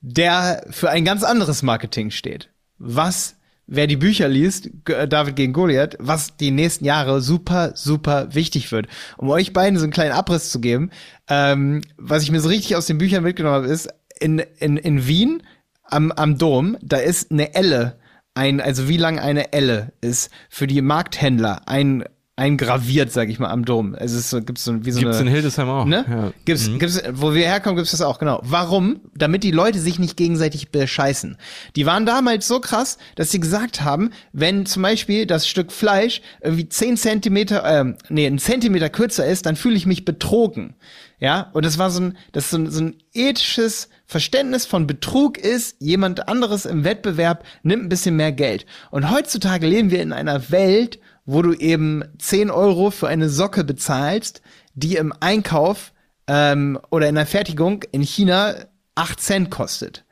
[0.00, 2.50] der für ein ganz anderes Marketing steht.
[2.78, 8.70] Was wer die Bücher liest, David gegen Goliath, was die nächsten Jahre super, super wichtig
[8.72, 8.86] wird.
[9.16, 10.90] Um euch beiden so einen kleinen Abriss zu geben,
[11.28, 13.88] ähm, was ich mir so richtig aus den Büchern mitgenommen habe, ist,
[14.20, 15.42] in, in, in Wien
[15.84, 17.98] am, am Dom, da ist eine Elle,
[18.34, 22.04] ein, also wie lang eine Elle ist für die Markthändler, ein
[22.42, 23.94] eingraviert, sag ich mal, am Dom.
[23.94, 25.84] Es ist so, gibt's so wie so gibt's eine, in Hildesheim auch.
[25.84, 26.04] Ne?
[26.08, 26.32] Ja.
[26.44, 26.80] Gibt's, mhm.
[26.80, 28.40] gibt's, wo wir herkommen, gibt's das auch, genau.
[28.42, 29.00] Warum?
[29.14, 31.36] Damit die Leute sich nicht gegenseitig bescheißen.
[31.76, 36.20] Die waren damals so krass, dass sie gesagt haben, wenn zum Beispiel das Stück Fleisch
[36.40, 40.74] irgendwie zehn Zentimeter, ähm, nee, ein Zentimeter kürzer ist, dann fühle ich mich betrogen.
[41.20, 45.38] Ja, und das war so ein, das so ein, so ein ethisches Verständnis von Betrug
[45.38, 48.66] ist, jemand anderes im Wettbewerb nimmt ein bisschen mehr Geld.
[48.90, 50.98] Und heutzutage leben wir in einer Welt,
[51.32, 54.42] wo du eben 10 Euro für eine Socke bezahlst,
[54.74, 55.92] die im Einkauf
[56.26, 58.54] ähm, oder in der Fertigung in China
[58.94, 60.04] 8 Cent kostet.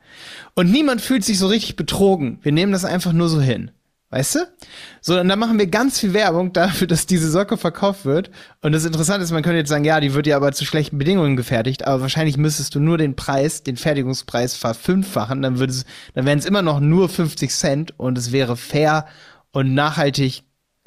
[0.55, 2.39] Und niemand fühlt sich so richtig betrogen.
[2.43, 3.71] Wir nehmen das einfach nur so hin.
[4.13, 4.39] Weißt du?
[5.01, 8.31] So, und dann machen wir ganz viel Werbung dafür, dass diese Socke verkauft wird.
[8.61, 10.99] Und das Interessante ist, man könnte jetzt sagen, ja, die wird ja aber zu schlechten
[10.99, 15.75] Bedingungen gefertigt, aber wahrscheinlich müsstest du nur den Preis, den Fertigungspreis verfünffachen, dann würde
[16.15, 19.07] dann wären es immer noch nur 50 Cent und es wäre fair
[19.53, 20.43] und nachhaltig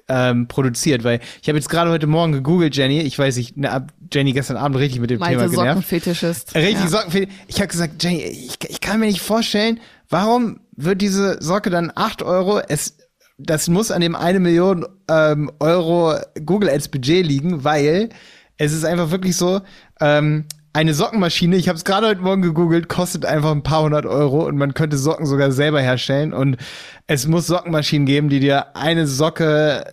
[0.08, 3.88] ähm, produziert, weil ich habe jetzt gerade heute Morgen gegoogelt, Jenny, ich weiß nicht, ne,
[4.12, 5.68] Jenny gestern Abend richtig mit dem Meinte Thema genervt.
[5.88, 6.56] Sockenfetischist.
[6.56, 6.88] Richtig ja.
[6.88, 7.40] Sockenfetischist.
[7.48, 11.92] Ich habe gesagt, Jenny, ich, ich kann mir nicht vorstellen, warum wird diese Socke dann
[11.94, 12.98] 8 Euro, es
[13.38, 18.10] das muss an dem eine Million ähm, Euro Google Ads Budget liegen, weil
[18.58, 19.62] es ist einfach wirklich so,
[20.00, 24.08] ähm, eine Sockenmaschine, ich habe es gerade heute Morgen gegoogelt, kostet einfach ein paar hundert
[24.08, 26.34] Euro und man könnte Socken sogar selber herstellen.
[26.34, 26.58] Und
[27.06, 29.86] es muss Sockenmaschinen geben, die dir eine Socke,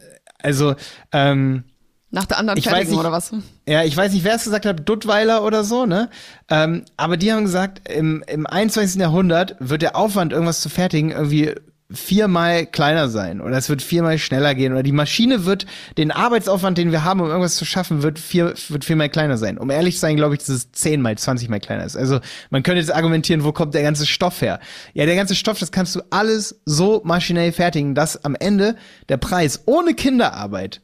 [0.42, 0.74] also
[1.12, 1.64] ähm,
[2.10, 3.30] Nach der anderen Ich weiß fertigen nicht- oder was?
[3.68, 6.08] ja, ich weiß nicht, wer es gesagt hat, Duttweiler oder so, ne?
[6.48, 9.00] Ähm, aber die haben gesagt, im, im 21.
[9.00, 11.54] Jahrhundert wird der Aufwand, irgendwas zu fertigen, irgendwie
[11.92, 15.66] viermal kleiner sein oder es wird viermal schneller gehen oder die Maschine wird,
[15.98, 19.59] den Arbeitsaufwand, den wir haben, um irgendwas zu schaffen, wird, vier, wird viermal kleiner sein.
[19.59, 21.96] Um ehrlich zu sein, glaube ich, dass es zehnmal, zwanzigmal kleiner ist.
[21.96, 24.61] Also man könnte jetzt argumentieren, wo kommt der ganze Stoff her?
[24.94, 28.76] Ja, der ganze Stoff, das kannst du alles so maschinell fertigen, dass am Ende
[29.09, 30.81] der Preis ohne Kinderarbeit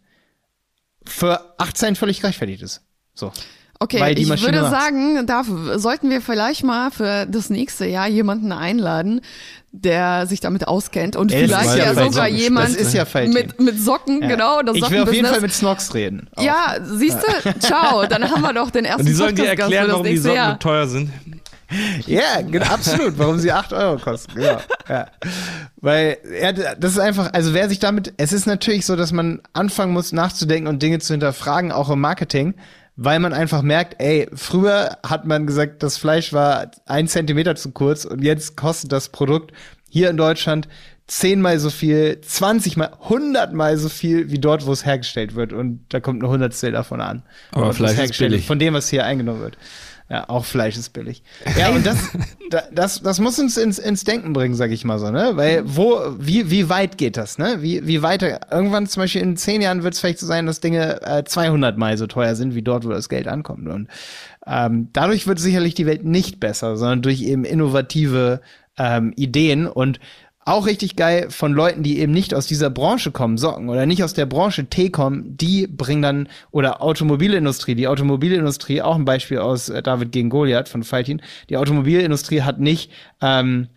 [1.04, 2.82] für 8 Cent völlig gerechtfertigt ist.
[3.14, 3.32] So.
[3.78, 5.42] Okay, Weil die ich Maschine würde sagen, da
[5.78, 9.20] sollten wir vielleicht mal für das nächste Jahr jemanden einladen,
[9.72, 13.78] der sich damit auskennt und das vielleicht ja sogar Das jemand ist ja mit, mit
[13.78, 14.28] Socken, Ja.
[14.28, 15.26] genau, das Ich will auf jeden.
[15.26, 16.28] Fall mit Snox reden.
[16.36, 16.42] Auch.
[16.42, 17.58] ja, siehst du?
[17.60, 20.16] Ciao, dann haben wir doch den ersten Und die sollen dir erklären, das warum die
[20.16, 20.52] Socken Jahr.
[20.52, 21.10] so teuer sind.
[22.06, 24.34] Ja, genau, absolut, warum sie 8 Euro kosten.
[24.36, 24.60] Genau.
[24.88, 25.06] Ja.
[25.80, 29.40] Weil, ja, das ist einfach, also wer sich damit, es ist natürlich so, dass man
[29.52, 32.54] anfangen muss nachzudenken und Dinge zu hinterfragen, auch im Marketing,
[32.96, 37.70] weil man einfach merkt, ey, früher hat man gesagt, das Fleisch war ein Zentimeter zu
[37.72, 39.52] kurz und jetzt kostet das Produkt
[39.88, 40.68] hier in Deutschland
[41.06, 45.52] zehnmal so viel, 20 mal, 100 mal so viel wie dort, wo es hergestellt wird
[45.52, 47.22] und da kommt eine Hundertstel davon an.
[47.52, 48.46] Aber Fleisch ist billig.
[48.46, 49.56] Von dem, was hier eingenommen wird.
[50.08, 51.22] Ja, auch Fleisch ist billig.
[51.58, 51.98] Ja, und das,
[52.50, 55.32] da- das, das muss uns ins, ins Denken bringen, sag ich mal so, ne?
[55.34, 57.56] Weil wo, wie, wie weit geht das, ne?
[57.60, 58.40] Wie, wie weiter?
[58.52, 61.76] Irgendwann zum Beispiel in zehn Jahren wird es vielleicht so sein, dass Dinge äh, 200
[61.76, 63.66] Mal so teuer sind, wie dort, wo das Geld ankommt.
[63.68, 63.88] Und
[64.46, 68.40] ähm, dadurch wird sicherlich die Welt nicht besser, sondern durch eben innovative
[68.78, 69.98] ähm, Ideen und
[70.46, 74.04] auch richtig geil von Leuten, die eben nicht aus dieser Branche kommen, Socken oder nicht
[74.04, 79.38] aus der Branche Tee kommen, die bringen dann, oder Automobilindustrie, die Automobilindustrie, auch ein Beispiel
[79.38, 83.68] aus äh, David gegen Goliath von Faltin, die Automobilindustrie hat nicht ähm,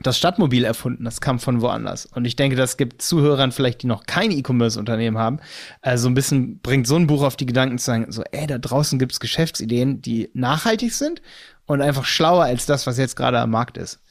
[0.00, 2.06] das Stadtmobil erfunden, das kam von woanders.
[2.06, 5.40] Und ich denke, das gibt Zuhörern vielleicht, die noch kein E-Commerce-Unternehmen haben,
[5.82, 8.46] äh, so ein bisschen bringt so ein Buch auf die Gedanken zu sagen, so, ey,
[8.46, 11.20] da draußen gibt's Geschäftsideen, die nachhaltig sind
[11.66, 14.01] und einfach schlauer als das, was jetzt gerade am Markt ist.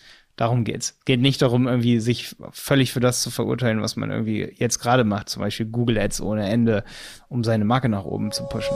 [0.42, 0.98] Darum geht's.
[1.06, 5.04] Geht nicht darum, irgendwie sich völlig für das zu verurteilen, was man irgendwie jetzt gerade
[5.04, 6.84] macht, zum Beispiel Google Ads ohne Ende,
[7.30, 8.76] um seine Marke nach oben zu pushen.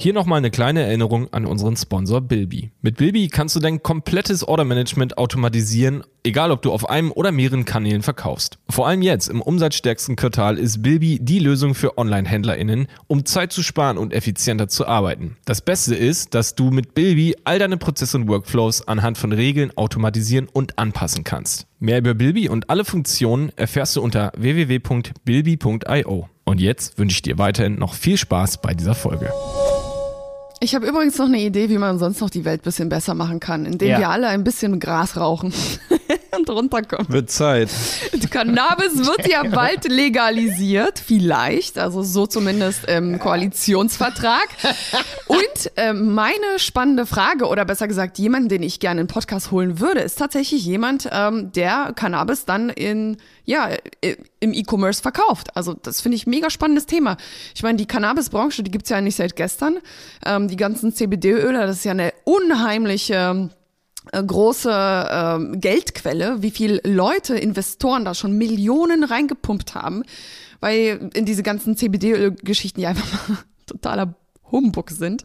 [0.00, 2.70] Hier nochmal eine kleine Erinnerung an unseren Sponsor Bilby.
[2.82, 7.64] Mit Bilby kannst du dein komplettes Ordermanagement automatisieren, egal ob du auf einem oder mehreren
[7.64, 8.60] Kanälen verkaufst.
[8.70, 13.64] Vor allem jetzt im umsatzstärksten Quartal ist Bilby die Lösung für Online-HändlerInnen, um Zeit zu
[13.64, 15.36] sparen und effizienter zu arbeiten.
[15.44, 19.76] Das Beste ist, dass du mit Bilby all deine Prozesse und Workflows anhand von Regeln
[19.76, 21.66] automatisieren und anpassen kannst.
[21.80, 26.28] Mehr über Bilby und alle Funktionen erfährst du unter www.bilby.io.
[26.44, 29.32] Und jetzt wünsche ich dir weiterhin noch viel Spaß bei dieser Folge.
[30.60, 33.38] Ich habe übrigens noch eine Idee, wie man sonst noch die Welt bisschen besser machen
[33.40, 33.98] kann, indem Ja.
[33.98, 35.52] wir alle ein bisschen Gras rauchen
[36.36, 37.08] und runterkommen.
[37.10, 37.68] Wird Zeit.
[38.30, 44.48] Cannabis wird ja bald legalisiert, vielleicht, also so zumindest im Koalitionsvertrag.
[45.26, 49.50] Und äh, meine spannende Frage, oder besser gesagt, jemanden, den ich gerne in den Podcast
[49.50, 53.16] holen würde, ist tatsächlich jemand, ähm, der Cannabis dann in
[53.48, 53.70] ja,
[54.40, 55.56] im E-Commerce verkauft.
[55.56, 57.16] Also das finde ich ein mega spannendes Thema.
[57.54, 59.78] Ich meine, die Cannabis-Branche, die gibt's ja nicht seit gestern.
[60.26, 63.57] Ähm, die ganzen CBD-Öle, das ist ja eine unheimliche äh,
[64.12, 70.02] große ähm, Geldquelle, wie viel Leute, Investoren da schon Millionen reingepumpt haben,
[70.60, 74.14] weil in diese ganzen CBD-Geschichten ja einfach mal totaler
[74.50, 75.24] Humbug sind.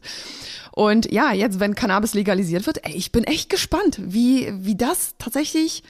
[0.72, 5.16] Und ja, jetzt, wenn Cannabis legalisiert wird, ey, ich bin echt gespannt, wie, wie das
[5.20, 5.84] tatsächlich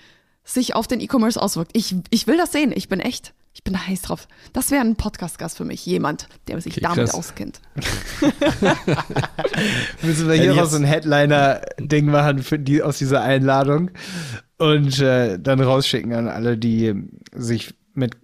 [0.44, 1.72] sich auf den E-Commerce auswirkt.
[1.74, 2.74] Ich, ich will das sehen.
[2.76, 4.28] Ich bin echt, ich bin da heiß drauf.
[4.52, 5.86] Das wäre ein Podcast-Gast für mich.
[5.86, 7.14] Jemand, der sich Okay, damit krass.
[7.14, 7.62] auskennt.
[10.02, 13.92] Müssen wir hier noch so ein Headliner-Ding machen für die, aus dieser Einladung
[14.58, 16.94] und äh, dann rausschicken an alle, die
[17.34, 18.18] sich mit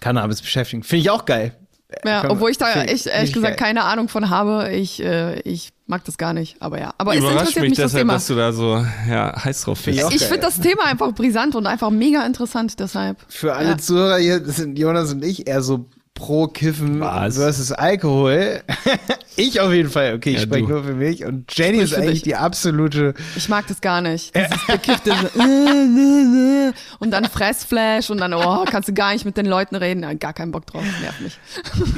[0.00, 0.82] Cannabis beschäftigen.
[0.82, 1.56] Finde ich auch geil.
[2.04, 3.66] Ja, Kann- obwohl ich da echt, ehrlich ich gesagt geil.
[3.68, 4.70] keine Ahnung von habe.
[4.74, 6.56] Ich, äh, ich mag das gar nicht.
[6.60, 8.12] Aber ja, aber es Überrascht interessiert mich mich das deshalb, Thema.
[8.12, 9.98] dass du da so ja, heiß drauf bist.
[9.98, 13.16] ich Ich finde das Thema einfach brisant und einfach mega interessant, deshalb.
[13.28, 13.78] Für alle Ja.
[13.78, 15.86] Zuhörer hier, das sind Jonas und ich eher so
[16.18, 17.36] pro Kiffen Was?
[17.36, 18.60] versus Alkohol.
[19.36, 20.14] ich auf jeden Fall.
[20.14, 21.24] Okay, ich Ja, spreche nur für mich.
[21.24, 22.22] Und Jenny Sprich ist eigentlich dich.
[22.22, 23.14] die absolute.
[23.36, 24.34] Ich mag das gar nicht.
[24.36, 29.24] Dieses bekiffte äh, äh, äh, und dann Fressflash und dann, oh, kannst du gar nicht
[29.24, 30.02] mit den Leuten reden.
[30.02, 31.38] Ja, Gar keinen Bock drauf, nervt mich.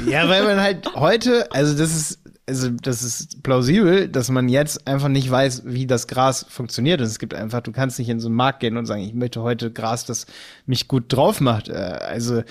[0.07, 4.85] Ja, weil man halt heute, also das ist also das ist plausibel, dass man jetzt
[4.85, 6.99] einfach nicht weiß, wie das Gras funktioniert.
[6.99, 9.13] Und es gibt einfach, du kannst nicht in so einen Markt gehen und sagen, ich
[9.13, 10.25] möchte heute Gras, das
[10.65, 11.71] mich gut drauf macht.
[11.71, 12.43] Also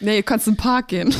[0.00, 1.12] Nee, du kannst in den Park gehen.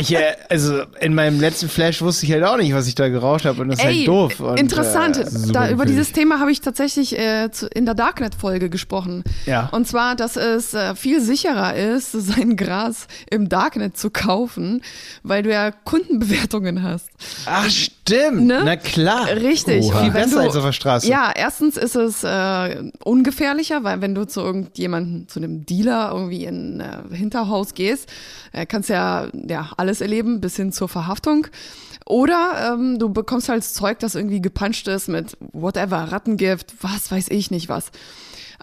[0.00, 3.08] ich, äh, also in meinem letzten Flash wusste ich halt auch nicht, was ich da
[3.08, 4.40] geraucht habe und das ist Ey, halt doof.
[4.40, 5.16] Und, interessant.
[5.18, 9.22] Äh, da, über dieses Thema habe ich tatsächlich äh, zu, in der Darknet-Folge gesprochen.
[9.46, 9.68] Ja.
[9.70, 14.82] Und zwar, dass es äh, viel sicherer ist, sein Gras im Darknet zu kaufen,
[15.22, 17.08] weil du ja Kundenbewertungen hast.
[17.46, 18.62] ach stimmt, Ne?
[18.64, 19.26] na klar.
[19.28, 19.84] Richtig.
[19.84, 20.02] Oha.
[20.02, 21.08] Viel besser du- als auf der Straße.
[21.08, 26.44] Ja, erstens ist es äh, ungefährlicher, weil wenn du zu irgendjemandem, zu einem Dealer irgendwie
[26.44, 28.08] in äh, Hinterhaus gehst,
[28.52, 31.46] äh, kannst ja, ja alles erleben, bis hin zur Verhaftung.
[32.04, 37.28] Oder ähm, du bekommst halt Zeug, das irgendwie gepanscht ist mit whatever, Rattengift, was weiß
[37.30, 37.90] ich nicht was.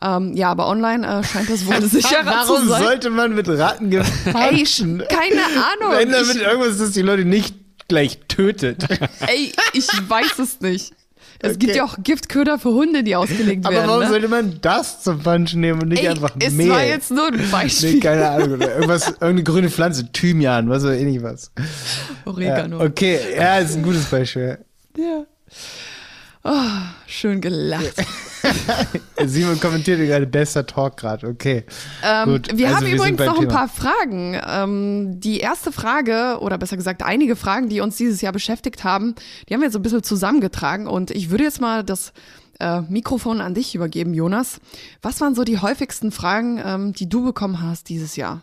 [0.01, 2.83] Ähm, ja, aber online äh, scheint das wohl sicherer Warum zu sein.
[2.83, 5.03] sollte man mit Ratten Ey, gepanschen?
[5.09, 5.91] keine Ahnung.
[5.97, 7.55] Wenn damit Ich, irgendwas ist, das die Leute nicht
[7.89, 8.87] gleich tötet.
[9.27, 10.93] ey, ich weiß es nicht.
[11.45, 11.77] Es gibt Okay.
[11.77, 13.87] ja auch Giftköder für Hunde, die ausgelegt Aber werden.
[13.89, 14.09] warum ne?
[14.09, 16.69] sollte man das zum Punchen nehmen und nicht Ey, einfach es Mehl?
[16.69, 17.93] war jetzt nur ein Beispiel.
[17.95, 18.61] nee, keine Ahnung.
[18.61, 21.51] Irgendwas, irgendeine grüne Pflanze, Thymian, was weiß ich nicht was.
[21.57, 21.63] Ja,
[22.31, 22.81] Oregano.
[22.83, 24.57] okay, ja, ist ein gutes Beispiel.
[24.97, 25.25] Ja.
[26.45, 26.51] Oh,
[27.07, 27.95] schön gelacht.
[29.25, 31.63] Simon kommentiert gerade bester Talk gerade, okay.
[32.03, 33.53] Ähm, Gut, wir also haben wir übrigens noch ein Thema.
[33.53, 34.41] paar Fragen.
[34.45, 39.15] Ähm, die erste Frage, oder besser gesagt einige Fragen, die uns dieses Jahr beschäftigt haben,
[39.47, 40.87] die haben wir so ein bisschen zusammengetragen.
[40.87, 42.11] Und ich würde jetzt mal das
[42.59, 44.59] äh, Mikrofon an dich übergeben, Jonas.
[45.01, 48.41] Was waren so die häufigsten Fragen, ähm, die du bekommen hast dieses Jahr?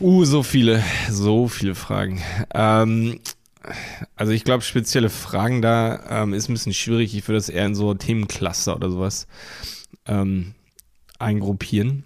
[0.00, 2.20] Uh, so viele, so viele Fragen.
[2.52, 3.20] Ähm,
[4.16, 7.16] also ich glaube, spezielle Fragen da ähm, ist ein bisschen schwierig.
[7.16, 9.26] Ich würde das eher in so Themencluster oder sowas
[10.06, 10.54] ähm,
[11.18, 12.04] eingruppieren.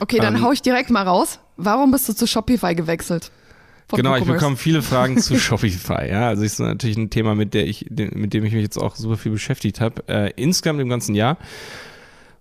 [0.00, 1.40] Okay, dann Ähm, hau ich direkt mal raus.
[1.56, 3.30] Warum bist du zu Shopify gewechselt?
[3.92, 6.08] Genau, ich bekomme viele Fragen zu Shopify.
[6.10, 8.96] Ja, also ist natürlich ein Thema, mit der ich, mit dem ich mich jetzt auch
[8.96, 10.02] super viel beschäftigt habe.
[10.08, 11.38] Äh, insgesamt im ganzen Jahr.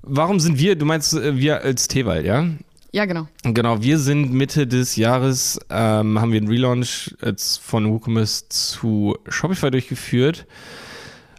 [0.02, 0.76] Warum sind wir?
[0.76, 2.48] Du meinst äh, wir als Tewald, ja?
[2.96, 3.28] Ja, genau.
[3.44, 9.18] Genau, wir sind Mitte des Jahres, ähm, haben wir einen Relaunch jetzt von WooCommerce zu
[9.28, 10.46] Shopify durchgeführt.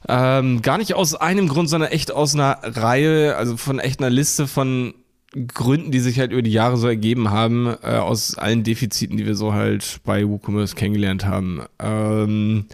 [0.06, 4.10] Ähm, gar nicht aus einem Grund, sondern echt aus einer Reihe, also von echt einer
[4.10, 4.92] Liste von
[5.32, 9.24] Gründen, die sich halt über die Jahre so ergeben haben, äh, aus allen Defiziten, die
[9.24, 11.62] wir so halt bei WooCommerce kennengelernt haben.
[11.78, 12.66] Ähm,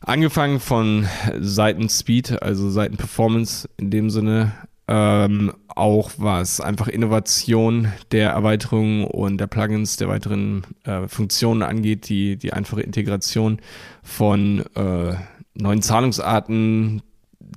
[0.00, 1.06] angefangen von
[1.38, 4.54] Seitenspeed, also Seitenperformance in dem Sinne,
[4.88, 12.08] ähm, auch was einfach Innovation der Erweiterungen und der Plugins, der weiteren äh, Funktionen angeht,
[12.08, 13.60] die, die einfache Integration
[14.02, 15.14] von äh,
[15.54, 17.02] neuen Zahlungsarten,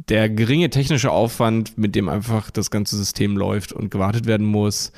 [0.09, 4.91] der geringe technische Aufwand, mit dem einfach das ganze System läuft und gewartet werden muss.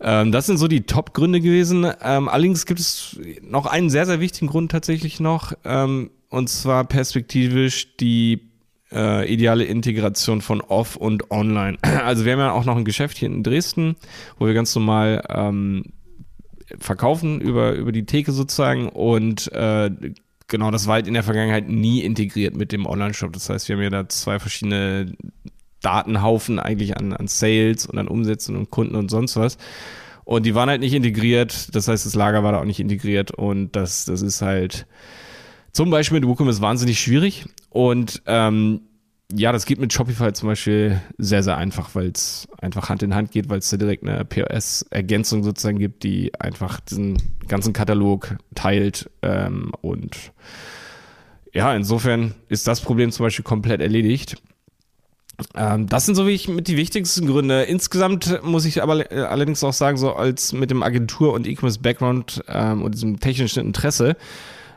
[0.00, 1.86] Ähm, das sind so die Top-Gründe gewesen.
[2.02, 6.84] Ähm, allerdings gibt es noch einen sehr, sehr wichtigen Grund tatsächlich noch, ähm, und zwar
[6.84, 8.53] perspektivisch die
[8.94, 11.78] äh, ideale Integration von Off und Online.
[12.04, 13.96] Also wir haben ja auch noch ein Geschäft hier in Dresden,
[14.38, 15.84] wo wir ganz normal ähm,
[16.78, 19.90] verkaufen über, über die Theke sozusagen und äh,
[20.48, 23.32] genau, das war halt in der Vergangenheit nie integriert mit dem Online-Shop.
[23.32, 25.12] Das heißt, wir haben ja da zwei verschiedene
[25.80, 29.58] Datenhaufen eigentlich an, an Sales und an Umsätzen und Kunden und sonst was.
[30.24, 31.74] Und die waren halt nicht integriert.
[31.74, 33.30] Das heißt, das Lager war da auch nicht integriert.
[33.30, 34.86] Und das, das ist halt
[35.74, 37.44] zum Beispiel mit WooCommerce wahnsinnig schwierig.
[37.68, 38.82] Und ähm,
[39.32, 43.14] ja, das geht mit Shopify zum Beispiel sehr, sehr einfach, weil es einfach Hand in
[43.14, 48.36] Hand geht, weil es da direkt eine POS-Ergänzung sozusagen gibt, die einfach diesen ganzen Katalog
[48.54, 49.10] teilt.
[49.22, 50.32] Ähm, und
[51.52, 54.36] ja, insofern ist das Problem zum Beispiel komplett erledigt.
[55.56, 57.62] Ähm, das sind so wie ich mit die wichtigsten Gründe.
[57.62, 62.44] Insgesamt muss ich aber äh, allerdings auch sagen, so als mit dem Agentur- und E-Commerce-Background
[62.46, 64.16] ähm, und diesem technischen Interesse,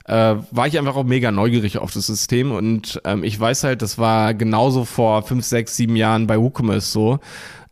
[0.07, 3.81] äh, war ich einfach auch mega neugierig auf das System und ähm, ich weiß halt,
[3.81, 7.19] das war genauso vor fünf, sechs, sieben Jahren bei WooCommerce so.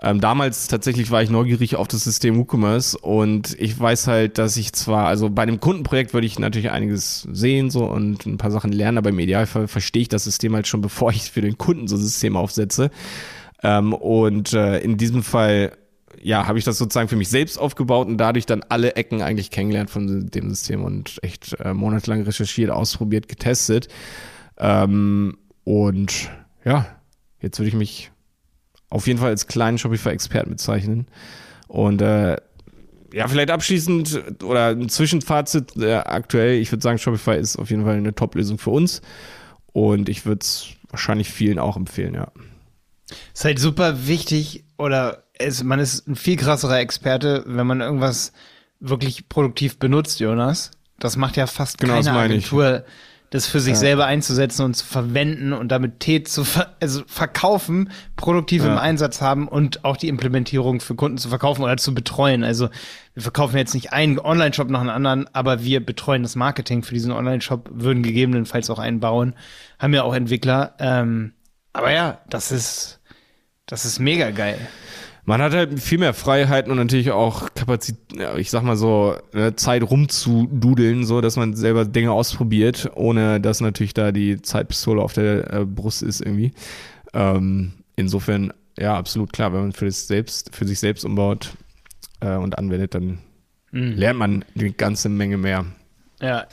[0.01, 4.57] Ähm, damals tatsächlich war ich neugierig auf das System WooCommerce und ich weiß halt, dass
[4.57, 8.51] ich zwar, also bei einem Kundenprojekt würde ich natürlich einiges sehen so und ein paar
[8.51, 11.57] Sachen lernen, aber im Idealfall verstehe ich das System halt schon, bevor ich für den
[11.57, 12.91] Kunden so ein System aufsetze.
[13.63, 15.71] Ähm, und äh, in diesem Fall
[16.25, 19.51] ja, habe ich das sozusagen für mich selbst aufgebaut und dadurch dann alle Ecken eigentlich
[19.51, 23.89] kennengelernt von dem System und echt äh, monatelang recherchiert, ausprobiert, getestet.
[24.57, 26.31] Ähm, und
[26.63, 26.87] ja,
[27.41, 28.11] jetzt würde ich mich
[28.89, 31.05] auf jeden Fall als kleinen Shopify-Experten bezeichnen.
[31.67, 32.37] Und äh,
[33.13, 37.83] ja, vielleicht abschließend oder ein Zwischenfazit äh, aktuell, ich würde sagen, Shopify ist auf jeden
[37.83, 39.03] Fall eine Top-Lösung für uns.
[39.73, 42.31] Und ich würde es wahrscheinlich vielen auch empfehlen, ja.
[43.31, 48.33] Ist halt super wichtig oder es, man ist ein viel krasserer Experte, wenn man irgendwas
[48.79, 50.71] wirklich produktiv benutzt, Jonas.
[50.99, 52.45] Das macht ja fast Genau, das keine meine ich.
[52.45, 52.85] Agentur,
[53.31, 57.89] das für sich selber einzusetzen und zu verwenden und damit Tee zu ver also verkaufen,
[58.15, 58.79] produktiv im Ja.
[58.79, 62.43] Einsatz haben und auch die Implementierung für Kunden zu verkaufen oder zu betreuen.
[62.45, 62.69] Also
[63.13, 66.93] wir verkaufen jetzt nicht einen Online-Shop nach einem anderen, aber wir betreuen das Marketing für
[66.93, 69.35] diesen Online-Shop, würden gegebenenfalls auch einen bauen,
[69.79, 70.75] haben ja auch Entwickler.
[70.79, 71.33] Ähm,
[71.73, 72.99] aber ja, das ist,
[73.65, 74.59] das ist mega geil.
[75.27, 79.55] Man hat halt viel mehr Freiheiten und natürlich auch Kapazität, ich sag mal so, ne,
[79.55, 85.13] Zeit rumzududeln, so dass man selber Dinge ausprobiert, ohne dass natürlich da die Zeitpistole auf
[85.13, 86.51] der äh, Brust ist irgendwie.
[87.13, 91.53] Ähm, insofern, ja, absolut klar, wenn man für, das selbst, für sich selbst umbaut
[92.19, 93.17] äh, und anwendet, dann
[93.71, 95.65] lernt man eine ganze Menge mehr.
[96.21, 96.47] Ja,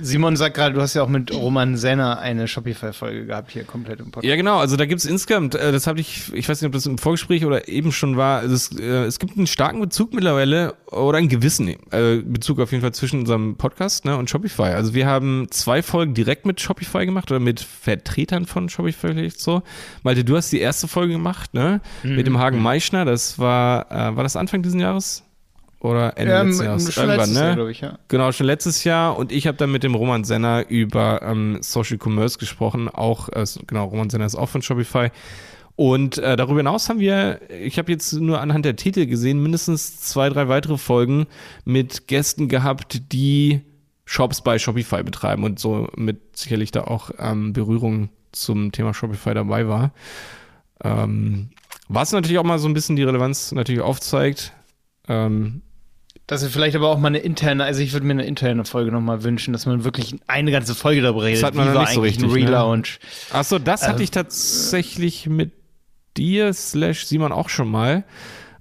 [0.00, 4.00] Simon sagt gerade, du hast ja auch mit Roman Senner eine Shopify-Folge gehabt, hier komplett
[4.00, 4.28] im Podcast.
[4.28, 4.58] Ja, genau.
[4.58, 7.46] Also da gibt's insgesamt, äh, das habe ich, ich weiß nicht, ob das im Vorgespräch
[7.46, 11.30] oder eben schon war, also es, äh, es gibt einen starken Bezug mittlerweile oder einen
[11.30, 14.74] gewissen äh, Bezug auf jeden Fall zwischen unserem Podcast ne, und Shopify.
[14.74, 19.40] Also wir haben zwei Folgen direkt mit Shopify gemacht oder mit Vertretern von Shopify vielleicht
[19.40, 19.62] so.
[20.02, 21.80] Malte, du hast die erste Folge gemacht, ne?
[22.02, 23.04] Mit dem Hagen Meischner.
[23.04, 25.24] Das war, äh, war das Anfang dieses Jahres?
[25.80, 26.92] Oder Ende Ja, letzten Jahres?
[26.92, 27.44] schon Irgendwann, letztes ne?
[27.46, 27.98] Jahr, glaube ich, ja.
[28.08, 29.16] Genau, schon letztes Jahr.
[29.16, 32.88] Und ich habe dann mit dem Roman Senner über ähm, Social Commerce gesprochen.
[32.88, 35.10] Auch, äh, genau, Roman Senner ist auch von Shopify.
[35.76, 40.00] Und äh, darüber hinaus haben wir, ich habe jetzt nur anhand der Titel gesehen, mindestens
[40.00, 41.26] zwei, drei weitere Folgen
[41.64, 43.60] mit Gästen gehabt, die
[44.04, 49.34] Shops bei Shopify betreiben und so mit sicherlich da auch ähm, Berührung zum Thema Shopify
[49.34, 49.92] dabei war.
[50.82, 51.50] Ähm,
[51.88, 54.52] was natürlich auch mal so ein bisschen die Relevanz natürlich aufzeigt.
[55.06, 55.62] Ähm,
[56.26, 58.92] Dass wir vielleicht aber auch mal eine interne, also ich würde mir eine interne Folge
[58.92, 61.42] nochmal wünschen, dass man wirklich eine ganze Folge darüber redet.
[61.42, 62.34] hat man Wie noch war nicht so richtig, ne?
[62.34, 62.98] Relaunch?
[63.32, 65.52] Achso, das hatte ich tatsächlich mit
[66.18, 68.04] dir, slash Simon auch schon mal.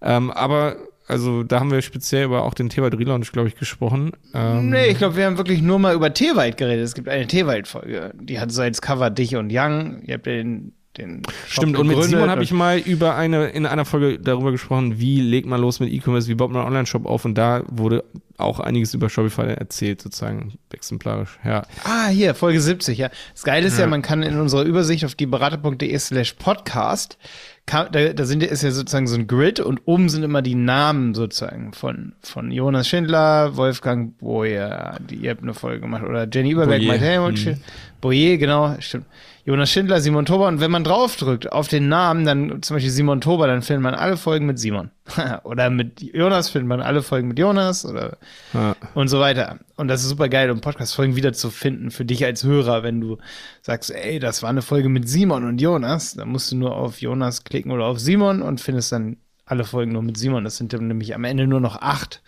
[0.02, 4.12] Ähm, aber, also da haben wir speziell über auch den Tewald Relaunch, glaube ich, gesprochen.
[4.34, 6.86] Ähm, Nee, ich glaube, wir haben wirklich nur mal über Tewald geredet.
[6.86, 8.13] Es gibt eine Tewald-Folge.
[8.20, 10.04] Die hat so als Cover dich und Young.
[10.04, 13.65] Ihr habt den, den Shop Stimmt, und mit Simon habe ich mal über eine, in
[13.65, 17.06] einer Folge darüber gesprochen, wie legt man los mit E-Commerce, wie baut man einen Online-Shop
[17.06, 18.04] auf und da wurde
[18.38, 21.39] auch einiges über Shopify erzählt, sozusagen exemplarisch.
[21.43, 21.63] Ja.
[21.84, 23.10] Ah, hier, Folge 70, ja.
[23.34, 27.17] Das Geile ist ja, man kann in unserer Übersicht auf dieberater.de slash podcast,
[27.65, 30.56] kann, da, da sind, ist ja sozusagen so ein Grid und oben sind immer die
[30.56, 36.28] Namen sozusagen von, von Jonas Schindler, Wolfgang Boyer, die, ihr habt eine Folge gemacht, oder
[36.32, 37.38] Jenny Überberg, Boyer, Malte.
[37.38, 37.60] Schind-
[38.02, 39.06] Boyer, genau, stimmt.
[39.47, 43.21] Jonas Schindler, Simon Tober und wenn man draufdrückt auf den Namen, dann zum Beispiel Simon
[43.21, 44.91] Tober, dann findet man alle Folgen mit Simon.
[45.45, 48.17] oder mit Jonas findet man alle Folgen mit Jonas oder
[48.53, 48.75] Ja.
[48.93, 49.60] und so weiter.
[49.77, 53.19] Und das ist super geil, um Podcast-Folgen wiederzufinden für dich als Hörer, wenn du
[53.62, 56.99] sagst, ey, das war eine Folge mit Simon und Jonas, dann musst du nur auf
[56.99, 60.43] Jonas klicken oder auf Simon und findest dann alle Folgen nur mit Simon.
[60.43, 62.21] Das sind nämlich am Ende nur noch acht.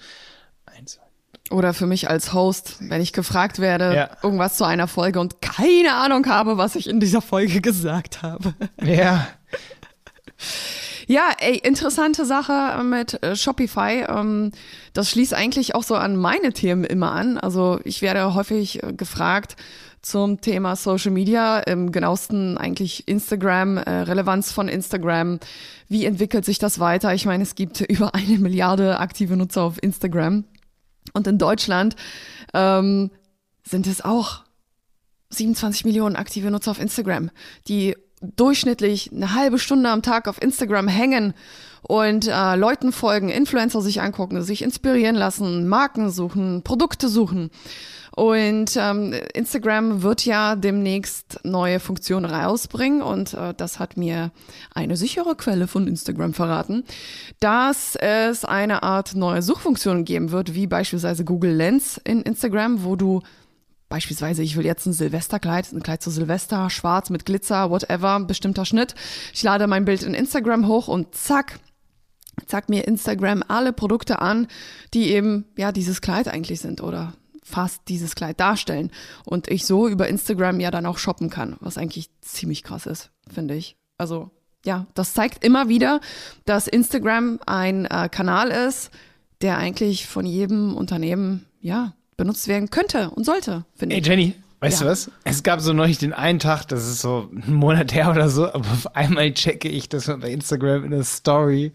[1.52, 4.10] Oder für mich als Host, wenn ich gefragt werde, Ja.
[4.22, 8.54] irgendwas zu einer Folge und keine Ahnung habe, was ich in dieser Folge gesagt habe.
[8.84, 9.28] Ja.
[11.08, 14.06] Ja, ey, interessante Sache mit äh, Shopify.
[14.08, 14.52] Ähm,
[14.94, 17.38] das schließt eigentlich auch so an meine Themen immer an.
[17.40, 19.56] Also ich werde häufig äh, gefragt
[20.02, 25.40] zum Thema Social Media, im genauesten eigentlich Instagram, äh, Relevanz von Instagram.
[25.90, 27.14] Wie entwickelt sich das weiter?
[27.16, 30.46] Ich meine, es gibt über eine Milliarde aktive Nutzer auf Instagram.
[31.14, 31.96] Und in Deutschland
[32.54, 33.12] ähm,
[33.64, 34.44] sind es auch
[35.30, 37.30] 27 Millionen aktive Nutzer auf Instagram,
[37.68, 41.34] die durchschnittlich eine halbe Stunde am Tag auf Instagram hängen
[41.82, 47.50] und äh, Leuten folgen, Influencer sich angucken, sich inspirieren lassen, Marken suchen, Produkte suchen.
[48.16, 54.32] Und ähm, Instagram wird ja demnächst neue Funktionen rausbringen und äh, das hat mir
[54.74, 56.84] eine sichere Quelle von Instagram verraten,
[57.40, 62.96] dass es eine Art neue Suchfunktion geben wird, wie beispielsweise Google Lens in Instagram, wo
[62.96, 63.22] du
[63.90, 68.64] Beispielsweise, ich will jetzt ein Silvesterkleid, ein Kleid zu Silvester, schwarz mit Glitzer, whatever, bestimmter
[68.64, 68.94] Schnitt.
[69.34, 71.60] Ich lade mein Bild in Instagram hoch und zack,
[72.46, 74.48] zeigt mir Instagram alle Produkte an,
[74.94, 77.14] die eben, ja, dieses Kleid eigentlich sind oder
[77.50, 78.92] fast dieses Kleid darstellen.
[79.26, 83.12] Und ich so über Instagram ja dann auch shoppen kann, was eigentlich ziemlich krass ist,
[83.34, 83.76] finde ich.
[83.98, 84.32] Also,
[84.66, 86.00] ja, das zeigt immer wieder,
[86.46, 88.92] dass Instagram ein äh, Kanal ist,
[89.42, 94.08] der eigentlich von jedem Unternehmen, ja, benutzt werden könnte und sollte, finde Ey, ich.
[94.08, 94.86] Jenny, weißt Ja.
[94.86, 95.10] du was?
[95.24, 98.48] Es gab so neulich den einen Tag, das ist so ein Monat her oder so,
[98.48, 101.72] aber auf einmal checke ich das bei Instagram in der Story.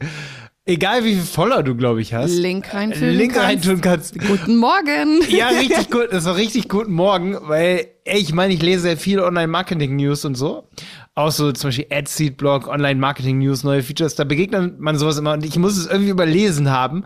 [0.66, 2.30] Egal wie viel Follower du, glaube ich, hast.
[2.38, 3.48] Link reinfügen Link kannst.
[3.48, 4.18] reintun kannst.
[4.18, 5.20] Guten Morgen.
[5.28, 6.08] Ja, richtig gut.
[6.10, 10.36] Das war richtig guten Morgen, weil ey, ich meine, ich lese sehr viel Online-Marketing-News und
[10.36, 10.68] so.
[11.14, 14.14] Auch so zum Beispiel AdSeed-Blog, Online-Marketing-News, neue Features.
[14.14, 17.04] Da begegnet man sowas immer und ich muss es irgendwie überlesen haben.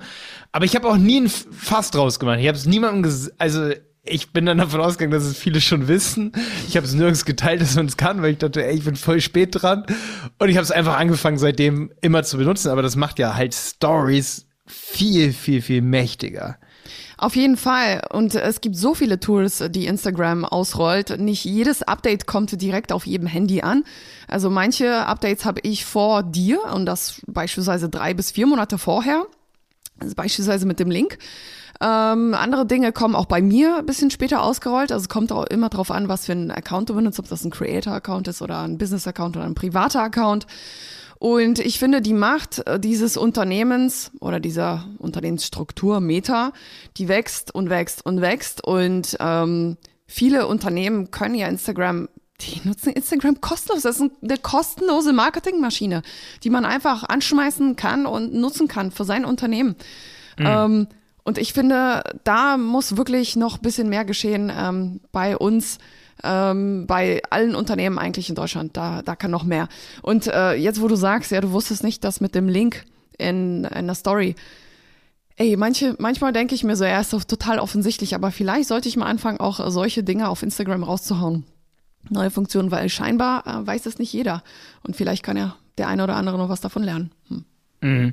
[0.52, 2.38] Aber ich habe auch nie ein Fass draus gemacht.
[2.40, 3.72] Ich habe es niemandem also
[4.10, 6.32] ich bin dann davon ausgegangen, dass es viele schon wissen.
[6.68, 8.96] Ich habe es nirgends geteilt, dass man es kann, weil ich dachte, ey, ich bin
[8.96, 9.84] voll spät dran.
[10.38, 12.70] Und ich habe es einfach angefangen, seitdem immer zu benutzen.
[12.70, 16.58] Aber das macht ja halt Stories viel, viel, viel mächtiger.
[17.16, 18.02] Auf jeden Fall.
[18.12, 21.18] Und es gibt so viele Tools, die Instagram ausrollt.
[21.18, 23.82] Nicht jedes Update kommt direkt auf jedem Handy an.
[24.28, 29.26] Also manche Updates habe ich vor dir und das beispielsweise drei bis vier Monate vorher.
[29.98, 31.18] Also beispielsweise mit dem Link.
[31.80, 34.90] Ähm, andere Dinge kommen auch bei mir ein bisschen später ausgerollt.
[34.90, 37.44] Also es kommt auch immer darauf an, was für ein Account du benutzt, ob das
[37.44, 40.46] ein Creator-Account ist oder ein Business-Account oder ein privater Account.
[41.18, 46.52] Und ich finde, die Macht äh, dieses Unternehmens oder dieser Unternehmensstruktur Meta,
[46.96, 48.64] die wächst und wächst und wächst.
[48.64, 49.76] Und ähm,
[50.06, 52.08] viele Unternehmen können ja Instagram
[52.40, 53.82] die nutzen Instagram kostenlos.
[53.82, 56.02] Das ist eine kostenlose Marketingmaschine,
[56.44, 59.74] die man einfach anschmeißen kann und nutzen kann für sein Unternehmen.
[60.38, 60.46] Mhm.
[60.46, 60.88] Ähm,
[61.28, 65.76] und ich finde, da muss wirklich noch ein bisschen mehr geschehen ähm, bei uns
[66.24, 68.78] ähm, bei allen Unternehmen eigentlich in Deutschland.
[68.78, 69.68] Da, da kann noch mehr.
[70.00, 72.86] Und äh, jetzt, wo du sagst, ja, du wusstest nicht, dass mit dem Link
[73.18, 74.36] in, in der Story.
[75.36, 78.88] Ey, manche, manchmal denke ich mir so, er ist doch total offensichtlich, aber vielleicht sollte
[78.88, 81.44] ich mal anfangen, auch solche Dinge auf Instagram rauszuhauen.
[82.08, 84.42] Neue Funktionen, weil scheinbar äh, weiß das nicht jeder.
[84.82, 87.12] Und vielleicht kann ja der eine oder andere noch was davon lernen.
[87.28, 87.44] Hm.
[87.82, 88.12] Mhm.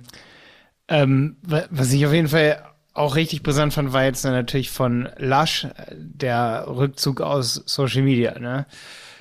[0.90, 2.62] Ähm, was ich auf jeden Fall
[2.96, 8.40] auch richtig brisant fand, war jetzt natürlich von Lush der Rückzug aus Social Media.
[8.40, 8.66] Ne?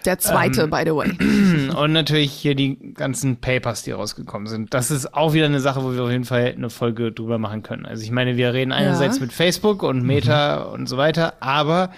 [0.04, 1.70] Der zweite, ähm, by the way.
[1.76, 4.72] Und natürlich hier die ganzen Papers, die rausgekommen sind.
[4.74, 7.62] Das ist auch wieder eine Sache, wo wir auf jeden Fall eine Folge drüber machen
[7.62, 7.84] können.
[7.84, 9.22] Also ich meine, wir reden einerseits ja.
[9.22, 10.72] mit Facebook und Meta mhm.
[10.72, 11.90] und so weiter, aber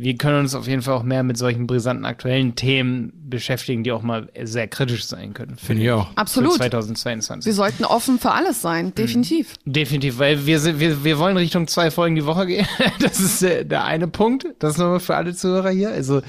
[0.00, 3.90] wir können uns auf jeden Fall auch mehr mit solchen brisanten aktuellen Themen beschäftigen, die
[3.90, 5.56] auch mal sehr kritisch sein können.
[5.56, 6.14] Finde ich auch.
[6.14, 6.54] Absolut.
[6.54, 7.46] 2022.
[7.46, 8.94] Wir sollten offen für alles sein, mhm.
[8.94, 9.54] definitiv.
[9.64, 12.66] Definitiv, weil wir, sind, wir, wir wollen Richtung zwei Folgen die Woche gehen.
[13.00, 14.46] Das ist der, der eine Punkt.
[14.58, 15.90] Das ist nochmal für alle Zuhörer hier.
[15.90, 16.20] Also,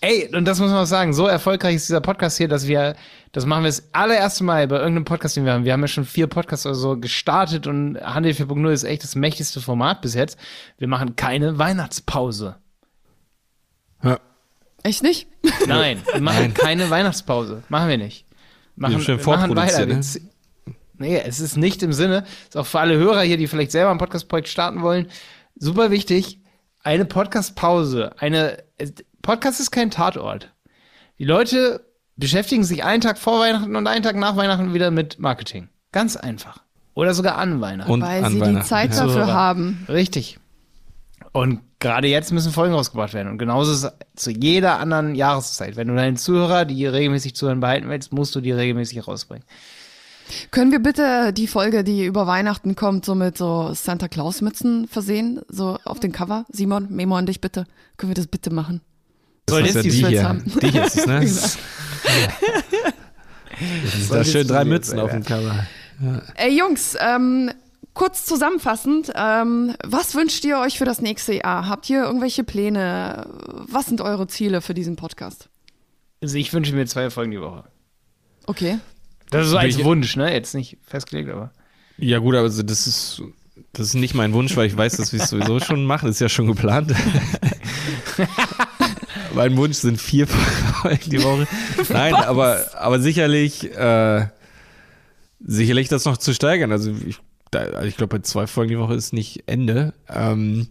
[0.00, 2.96] ey, und das muss man auch sagen, so erfolgreich ist dieser Podcast hier, dass wir,
[3.32, 5.64] das machen wir das allererste Mal bei irgendeinem Podcast, den wir haben.
[5.64, 9.14] Wir haben ja schon vier Podcasts oder so gestartet und Handel 4.0 ist echt das
[9.14, 10.38] mächtigste Format bis jetzt.
[10.78, 12.56] Wir machen keine Weihnachtspause.
[14.02, 14.18] Ja.
[14.82, 15.28] Echt nicht?
[15.66, 16.54] Nein, wir machen Nein.
[16.54, 17.62] keine Weihnachtspause.
[17.68, 18.26] Machen wir nicht.
[18.76, 19.86] Machen, wir machen weiter.
[19.86, 20.00] Ne?
[20.98, 23.90] Nee, es ist nicht im Sinne, ist auch für alle Hörer hier, die vielleicht selber
[23.90, 25.08] ein Podcast-Projekt starten wollen,
[25.56, 26.40] super wichtig.
[26.82, 28.64] Eine Podcast-Pause, eine,
[29.22, 30.52] Podcast ist kein Tatort.
[31.18, 31.84] Die Leute
[32.16, 35.68] beschäftigen sich einen Tag vor Weihnachten und einen Tag nach Weihnachten wieder mit Marketing.
[35.92, 36.62] Ganz einfach.
[36.94, 37.90] Oder sogar an Weihnachten.
[37.90, 39.32] Und Weil an sie die Zeit dafür ja.
[39.32, 39.86] haben.
[39.88, 40.40] Richtig.
[41.38, 43.28] Und gerade jetzt müssen Folgen rausgebracht werden.
[43.28, 45.76] Und genauso ist es zu jeder anderen Jahreszeit.
[45.76, 49.44] Wenn du deinen Zuhörer, die regelmäßig zuhören, behalten willst, musst du die regelmäßig rausbringen.
[50.50, 54.88] Können wir bitte die Folge, die über Weihnachten kommt, so mit so Santa Claus Mützen
[54.88, 55.40] versehen?
[55.48, 56.44] So auf dem Cover?
[56.50, 57.66] Simon, Memo an dich bitte.
[57.98, 58.80] Können wir das bitte machen?
[59.48, 60.28] Soll jetzt die, die hier.
[60.28, 60.42] Haben?
[60.60, 61.20] Die hier ist es, ne?
[64.10, 65.68] da schön drei Mützen auf dem Cover.
[66.00, 66.20] Ja.
[66.34, 67.52] Ey Jungs, ähm,
[67.98, 71.68] kurz zusammenfassend, ähm, was wünscht ihr euch für das nächste Jahr?
[71.68, 73.26] Habt ihr irgendwelche Pläne?
[73.66, 75.48] Was sind eure Ziele für diesen Podcast?
[76.22, 77.64] Also ich wünsche mir zwei Folgen die Woche.
[78.46, 78.78] Okay.
[79.30, 80.32] Das ist so als Wunsch, ne?
[80.32, 81.50] Jetzt nicht festgelegt, aber.
[81.98, 83.20] Ja, gut, aber das ist,
[83.72, 86.06] das ist nicht mein Wunsch, weil ich weiß, dass wir es sowieso schon machen.
[86.06, 86.94] Das ist ja schon geplant.
[89.34, 91.48] mein Wunsch sind vier Folgen die Woche.
[91.88, 94.28] Nein, aber, aber sicherlich, äh,
[95.44, 96.70] sicherlich das noch zu steigern.
[96.70, 97.18] Also ich
[97.52, 99.94] also ich glaube, bei zwei Folgen die Woche ist nicht Ende.
[100.08, 100.68] Ähm,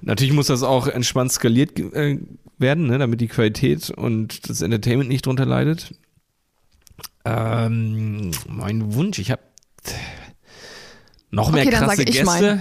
[0.00, 2.18] natürlich muss das auch entspannt skaliert äh,
[2.58, 5.94] werden, ne, damit die Qualität und das Entertainment nicht drunter leidet.
[7.24, 9.42] Ähm, mein Wunsch, ich habe
[11.30, 12.60] noch mehr okay, krasse Gäste.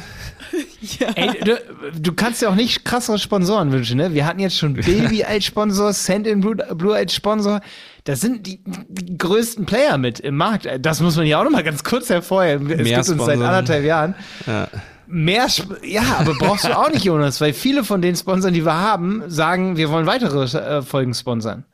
[0.99, 1.07] ja.
[1.15, 1.59] Ey, du,
[1.99, 4.13] du, kannst ja auch nicht krassere Sponsoren wünschen, ne?
[4.13, 7.61] Wir hatten jetzt schon Baby als Sponsor, Send in Blue, Blue als Sponsor.
[8.03, 10.67] Das sind die, die, größten Player mit im Markt.
[10.79, 12.69] Das muss man ja auch noch mal ganz kurz hervorheben.
[12.69, 14.15] Es mehr gibt uns seit anderthalb Jahren.
[14.45, 14.67] Ja.
[15.07, 15.47] Mehr,
[15.83, 19.23] ja, aber brauchst du auch nicht, Jonas, weil viele von den Sponsoren, die wir haben,
[19.27, 21.65] sagen, wir wollen weitere äh, Folgen sponsern.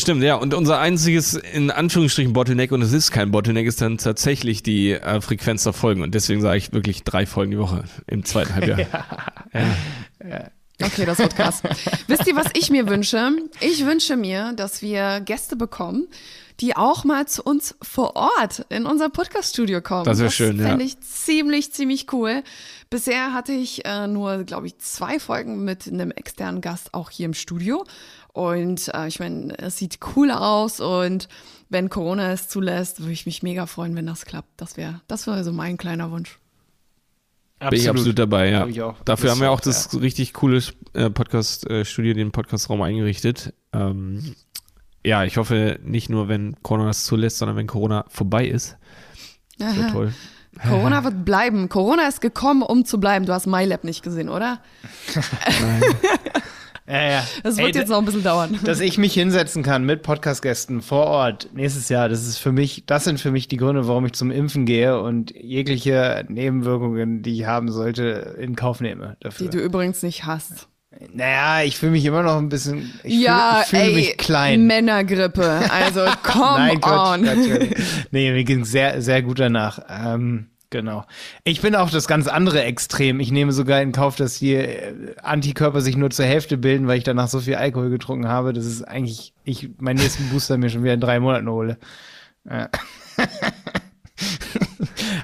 [0.00, 0.34] Stimmt, ja.
[0.36, 4.92] Und unser einziges, in Anführungsstrichen, Bottleneck, und es ist kein Bottleneck, ist dann tatsächlich die
[4.92, 6.02] äh, Frequenz der Folgen.
[6.02, 8.80] Und deswegen sage ich wirklich drei Folgen die Woche im zweiten Halbjahr.
[9.52, 9.66] ja.
[10.26, 10.50] Ja.
[10.82, 11.62] Okay, das wird krass.
[12.06, 13.32] Wisst ihr, was ich mir wünsche?
[13.60, 16.08] Ich wünsche mir, dass wir Gäste bekommen,
[16.60, 20.04] die auch mal zu uns vor Ort in unser Podcast-Studio kommen.
[20.04, 20.62] Das wäre schön, ja.
[20.62, 22.42] Das fände ich ziemlich, ziemlich cool.
[22.90, 27.26] Bisher hatte ich äh, nur, glaube ich, zwei Folgen mit einem externen Gast auch hier
[27.26, 27.84] im Studio.
[28.32, 31.28] Und äh, ich meine, es sieht cool aus und
[31.68, 34.48] wenn Corona es zulässt, würde ich mich mega freuen, wenn das klappt.
[34.56, 36.38] Das wäre das wäre so mein kleiner Wunsch.
[37.68, 38.60] Bin ich absolut dabei, ja.
[38.60, 38.96] Hab ich auch.
[39.04, 40.62] Dafür Das haben wir auch das richtig coole
[40.94, 43.52] äh, Podcast-Studio, den Podcastraum eingerichtet.
[43.74, 44.34] Ähm,
[45.04, 48.76] ja, ich hoffe nicht nur, wenn Corona das zulässt, sondern wenn Corona vorbei ist.
[49.58, 50.14] Das wäre toll.
[50.66, 51.68] Corona wird bleiben.
[51.68, 53.26] Corona ist gekommen, um zu bleiben.
[53.26, 54.60] Du hast MyLab nicht gesehen, oder?
[56.88, 57.26] Ja, ja.
[57.42, 58.58] Das Ey, wird jetzt noch ein bisschen dauern.
[58.64, 62.84] dass ich mich hinsetzen kann mit Podcast-Gästen vor Ort nächstes Jahr, das ist für mich,
[62.86, 67.34] das sind für mich die Gründe, warum ich zum Impfen gehe und jegliche Nebenwirkungen, die
[67.40, 69.48] ich haben sollte, in Kauf nehme Die dafür.
[69.50, 70.66] du übrigens nicht hast.
[71.14, 74.66] naja, ich fühle mich immer noch ein bisschen, ich ja, fühle fühl ey, mich klein.
[74.66, 75.60] Männergrippe.
[75.70, 77.24] Also come Nein, Quatsch, on.
[77.24, 77.76] Quatsch.
[78.10, 79.78] Nee, mir ging sehr, sehr gut danach.
[79.88, 81.04] Ähm, genau.
[81.44, 83.20] Ich bin auch das ganz andere Extrem.
[83.20, 86.98] Ich nehme sogar in Kauf, dass die äh, Antikörper sich nur zur Hälfte bilden, weil
[86.98, 88.52] ich danach so viel Alkohol getrunken habe.
[88.52, 91.78] Das ist eigentlich, ich meinen nächsten Booster mir schon wieder in drei Monaten hole.
[92.48, 92.68] Ja.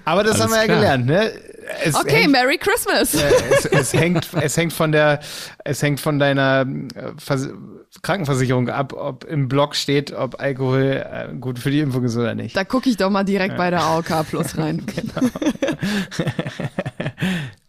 [0.05, 0.76] Aber das Alles haben wir ja klar.
[0.76, 1.32] gelernt, ne?
[1.85, 3.14] Es Okay, hängt, Merry Christmas.
[3.14, 5.21] es, es hängt, es hängt von der,
[5.64, 7.49] es hängt von deiner äh, Vers
[8.03, 12.35] Krankenversicherung ab, ob im Blog steht, ob Alkohol äh, gut für die Impfung ist oder
[12.35, 12.57] nicht.
[12.57, 14.85] Da gucke ich doch mal direkt bei der AOK Plus rein.
[14.97, 15.29] Genau.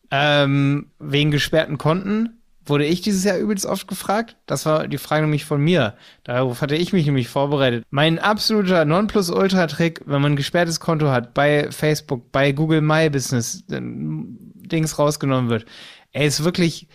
[0.09, 2.36] Ähm, wegen gesperrten Konten
[2.69, 4.35] wurde ich dieses Jahr übelst oft gefragt.
[4.45, 5.95] Das war die Frage nämlich von mir.
[6.23, 7.85] Darauf hatte ich mich nämlich vorbereitet.
[7.89, 13.63] Mein absoluter Nonplusultra-Trick, wenn man ein gesperrtes Konto hat, bei Facebook, bei Google My Business,
[13.67, 15.65] Dings rausgenommen wird.
[16.11, 16.87] Ey, ist wirklich,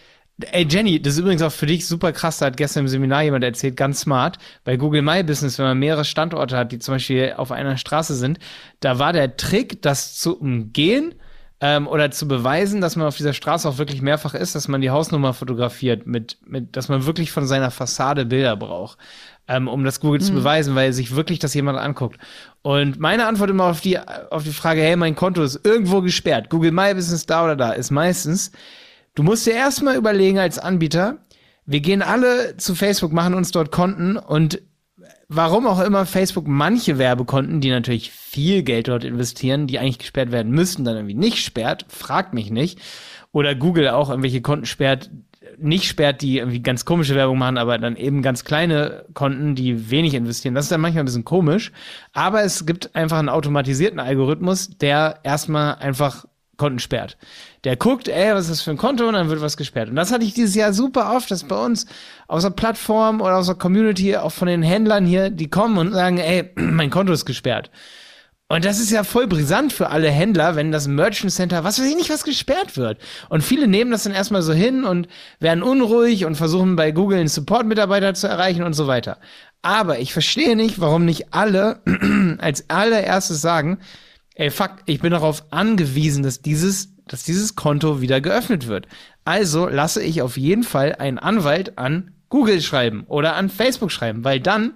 [0.51, 2.39] Ey, Jenny, das ist übrigens auch für dich super krass.
[2.39, 4.39] Da hat gestern im Seminar jemand erzählt, ganz smart.
[4.64, 8.14] Bei Google My Business, wenn man mehrere Standorte hat, die zum Beispiel auf einer Straße
[8.14, 8.39] sind,
[8.81, 11.14] da war der Trick, das zu umgehen
[11.63, 14.83] ähm, oder zu beweisen, dass man auf dieser Straße auch wirklich mehrfach ist, dass man
[14.83, 18.99] die Hausnummer fotografiert, mit, mit, dass man wirklich von seiner Fassade Bilder braucht,
[19.49, 22.19] ähm, um das Google zu beweisen, weil sich wirklich das jemand anguckt.
[22.61, 26.51] Und meine Antwort immer auf die, auf die Frage, hey, mein Konto ist irgendwo gesperrt,
[26.51, 28.53] Google My Business da oder da, ist meistens,
[29.15, 31.19] Du musst dir erstmal überlegen als Anbieter,
[31.67, 34.63] wir gehen alle zu Facebook, machen uns dort Konten und
[35.35, 40.33] warum auch immer Facebook manche Werbekonten, die natürlich viel Geld dort investieren, die eigentlich gesperrt
[40.33, 42.78] werden müssten, dann irgendwie nicht sperrt, fragt mich nicht.
[43.33, 45.11] Oder Google auch irgendwelche Konten sperrt,
[45.59, 49.91] nicht sperrt, die irgendwie ganz komische Werbung machen, aber dann eben ganz kleine Konten, die
[49.91, 50.55] wenig investieren.
[50.55, 51.72] Das ist dann manchmal ein bisschen komisch.
[52.12, 56.26] Aber es gibt einfach einen automatisierten Algorithmus, der erstmal einfach
[56.57, 57.16] Konten sperrt.
[57.65, 59.89] Der guckt, ey, was ist das für ein Konto und dann wird was gesperrt.
[59.89, 61.87] Und das hatte ich dieses Jahr super oft, dass bei uns
[62.27, 65.93] aus der Plattform oder aus der Community, auch von den Händlern hier, die kommen und
[65.93, 67.71] sagen, ey, mein Konto ist gesperrt.
[68.53, 71.87] Und das ist ja voll brisant für alle Händler, wenn das Merchant Center, was weiß
[71.87, 72.99] ich nicht, was gesperrt wird.
[73.31, 75.09] Und viele nehmen das dann erstmal so hin und
[75.41, 79.19] werden unruhig und versuchen bei Google einen Support-Mitarbeiter zu erreichen und so weiter.
[79.63, 81.81] Aber ich verstehe nicht, warum nicht alle
[82.41, 83.79] als allererstes sagen,
[84.35, 88.87] ey, fuck, ich bin darauf angewiesen, dass dieses, dass dieses Konto wieder geöffnet wird.
[89.25, 94.25] Also lasse ich auf jeden Fall einen Anwalt an Google schreiben oder an Facebook schreiben,
[94.25, 94.75] weil dann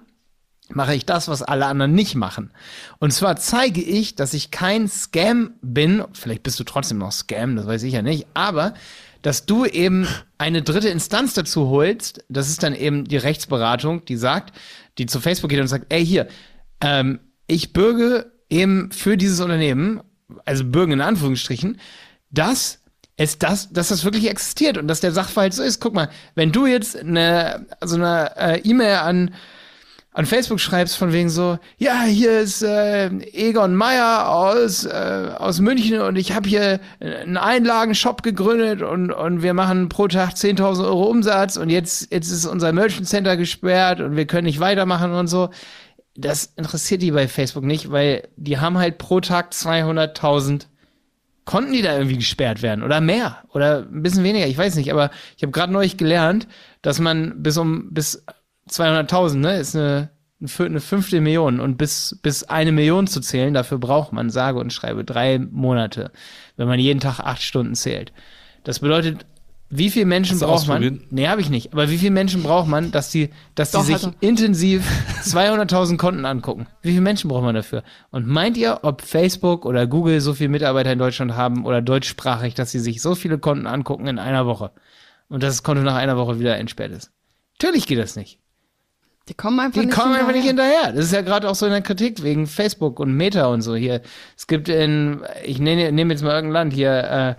[0.69, 2.51] mache ich das, was alle anderen nicht machen.
[2.99, 6.03] Und zwar zeige ich, dass ich kein Scam bin.
[6.13, 8.27] Vielleicht bist du trotzdem noch Scam, das weiß ich ja nicht.
[8.33, 8.73] Aber
[9.21, 10.07] dass du eben
[10.37, 14.55] eine dritte Instanz dazu holst, das ist dann eben die Rechtsberatung, die sagt,
[14.97, 16.27] die zu Facebook geht und sagt, ey hier,
[16.81, 20.01] ähm, ich bürge eben für dieses Unternehmen,
[20.45, 21.79] also bürgen in Anführungsstrichen,
[22.29, 22.79] dass
[23.15, 25.79] es das, dass das wirklich existiert und dass der Sachverhalt so ist.
[25.79, 29.31] Guck mal, wenn du jetzt eine, so eine äh, E-Mail an
[30.17, 35.59] an Facebook schreibst von wegen so, ja, hier ist äh, Egon Meyer aus, äh, aus
[35.59, 40.85] München und ich habe hier einen Einlagenshop gegründet und, und wir machen pro Tag 10.000
[40.85, 45.13] Euro Umsatz und jetzt, jetzt ist unser Merchant Center gesperrt und wir können nicht weitermachen
[45.13, 45.51] und so.
[46.15, 50.65] Das interessiert die bei Facebook nicht, weil die haben halt pro Tag 200.000
[51.47, 52.83] Konten, die da irgendwie gesperrt werden?
[52.83, 53.43] Oder mehr?
[53.53, 56.47] Oder ein bisschen weniger, ich weiß nicht, aber ich habe gerade neulich gelernt,
[56.83, 58.23] dass man bis um bis
[58.69, 60.09] 200.000, ne, ist eine,
[60.41, 61.61] eine fünfte Million.
[61.61, 66.11] Und bis, bis eine Million zu zählen, dafür braucht man, sage und schreibe, drei Monate,
[66.57, 68.11] wenn man jeden Tag acht Stunden zählt.
[68.65, 69.25] Das bedeutet,
[69.69, 71.01] wie viele Menschen braucht man?
[71.09, 71.73] Nee, habe ich nicht.
[71.73, 74.13] Aber wie viele Menschen braucht man, dass die, dass die Doch, sich hat er.
[74.21, 74.87] intensiv
[75.23, 76.67] 200.000 Konten angucken?
[76.81, 77.83] Wie viele Menschen braucht man dafür?
[78.09, 82.53] Und meint ihr, ob Facebook oder Google so viele Mitarbeiter in Deutschland haben oder deutschsprachig,
[82.53, 84.71] dass sie sich so viele Konten angucken in einer Woche
[85.27, 87.11] und dass das Konto nach einer Woche wieder entsperrt ist?
[87.59, 88.39] Natürlich geht das nicht.
[89.29, 90.73] Die kommen einfach Die nicht kommen einfach nicht hinterher.
[90.77, 90.93] hinterher.
[90.93, 93.75] Das ist ja gerade auch so in der Kritik wegen Facebook und Meta und so
[93.75, 94.01] hier.
[94.37, 97.35] Es gibt in, ich nehme nehm jetzt mal irgendein Land hier, äh,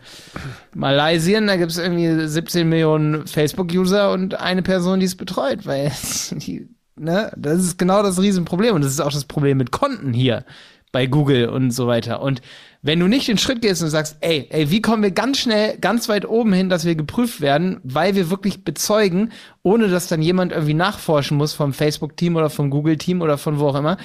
[0.74, 5.90] Malaysien, da gibt es irgendwie 17 Millionen Facebook-User und eine Person, die es betreut, weil
[6.32, 10.12] die, ne, das ist genau das Riesenproblem und das ist auch das Problem mit Konten
[10.12, 10.44] hier.
[10.92, 12.22] bei Google und so weiter.
[12.22, 12.40] Und
[12.82, 15.76] wenn du nicht den Schritt gehst und sagst, ey, ey, wie kommen wir ganz schnell
[15.78, 20.22] ganz weit oben hin, dass wir geprüft werden, weil wir wirklich bezeugen, ohne dass dann
[20.22, 23.96] jemand irgendwie nachforschen muss vom Facebook-Team oder vom Google-Team oder von wo auch immer,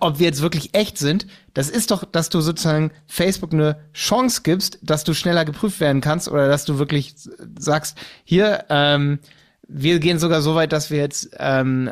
[0.00, 4.42] ob wir jetzt wirklich echt sind, das ist doch, dass du sozusagen Facebook eine Chance
[4.42, 7.14] gibst, dass du schneller geprüft werden kannst oder dass du wirklich
[7.58, 9.20] sagst, hier, ähm,
[9.66, 11.90] wir gehen sogar so weit, dass wir jetzt ähm,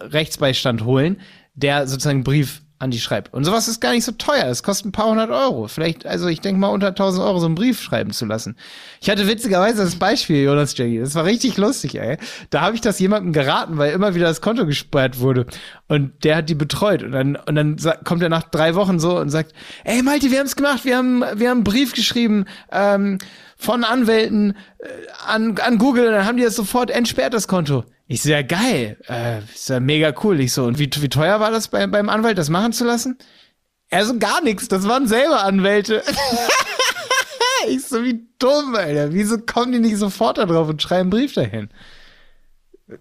[0.00, 1.20] Rechtsbeistand holen,
[1.54, 3.32] der sozusagen Brief an die schreibt.
[3.34, 4.46] Und sowas ist gar nicht so teuer.
[4.46, 5.68] Es kostet ein paar hundert Euro.
[5.68, 8.56] Vielleicht, also ich denke mal unter 1000 Euro so einen Brief schreiben zu lassen.
[9.02, 10.98] Ich hatte witzigerweise das Beispiel, Jonas Jackie.
[10.98, 12.16] Das war richtig lustig, ey.
[12.48, 15.46] Da habe ich das jemandem geraten, weil immer wieder das Konto gesperrt wurde.
[15.88, 17.02] Und der hat die betreut.
[17.02, 19.52] Und dann, und dann kommt er nach drei Wochen so und sagt,
[19.84, 20.86] ey Malte, wir haben's gemacht.
[20.86, 23.18] Wir haben, wir haben einen Brief geschrieben, ähm,
[23.58, 24.86] von Anwälten äh,
[25.26, 26.10] an, an Google.
[26.10, 27.84] Dann haben die das sofort entsperrt, das Konto.
[28.12, 30.40] Ich so, ja geil, äh, ist ja mega cool.
[30.40, 33.16] Ich so, und wie, wie teuer war das bei, beim Anwalt, das machen zu lassen?
[33.88, 36.02] Er so, gar nichts, das waren selber Anwälte.
[37.68, 39.12] ich so, wie dumm, Alter.
[39.12, 41.68] Wieso kommen die nicht sofort da drauf und schreiben einen Brief dahin?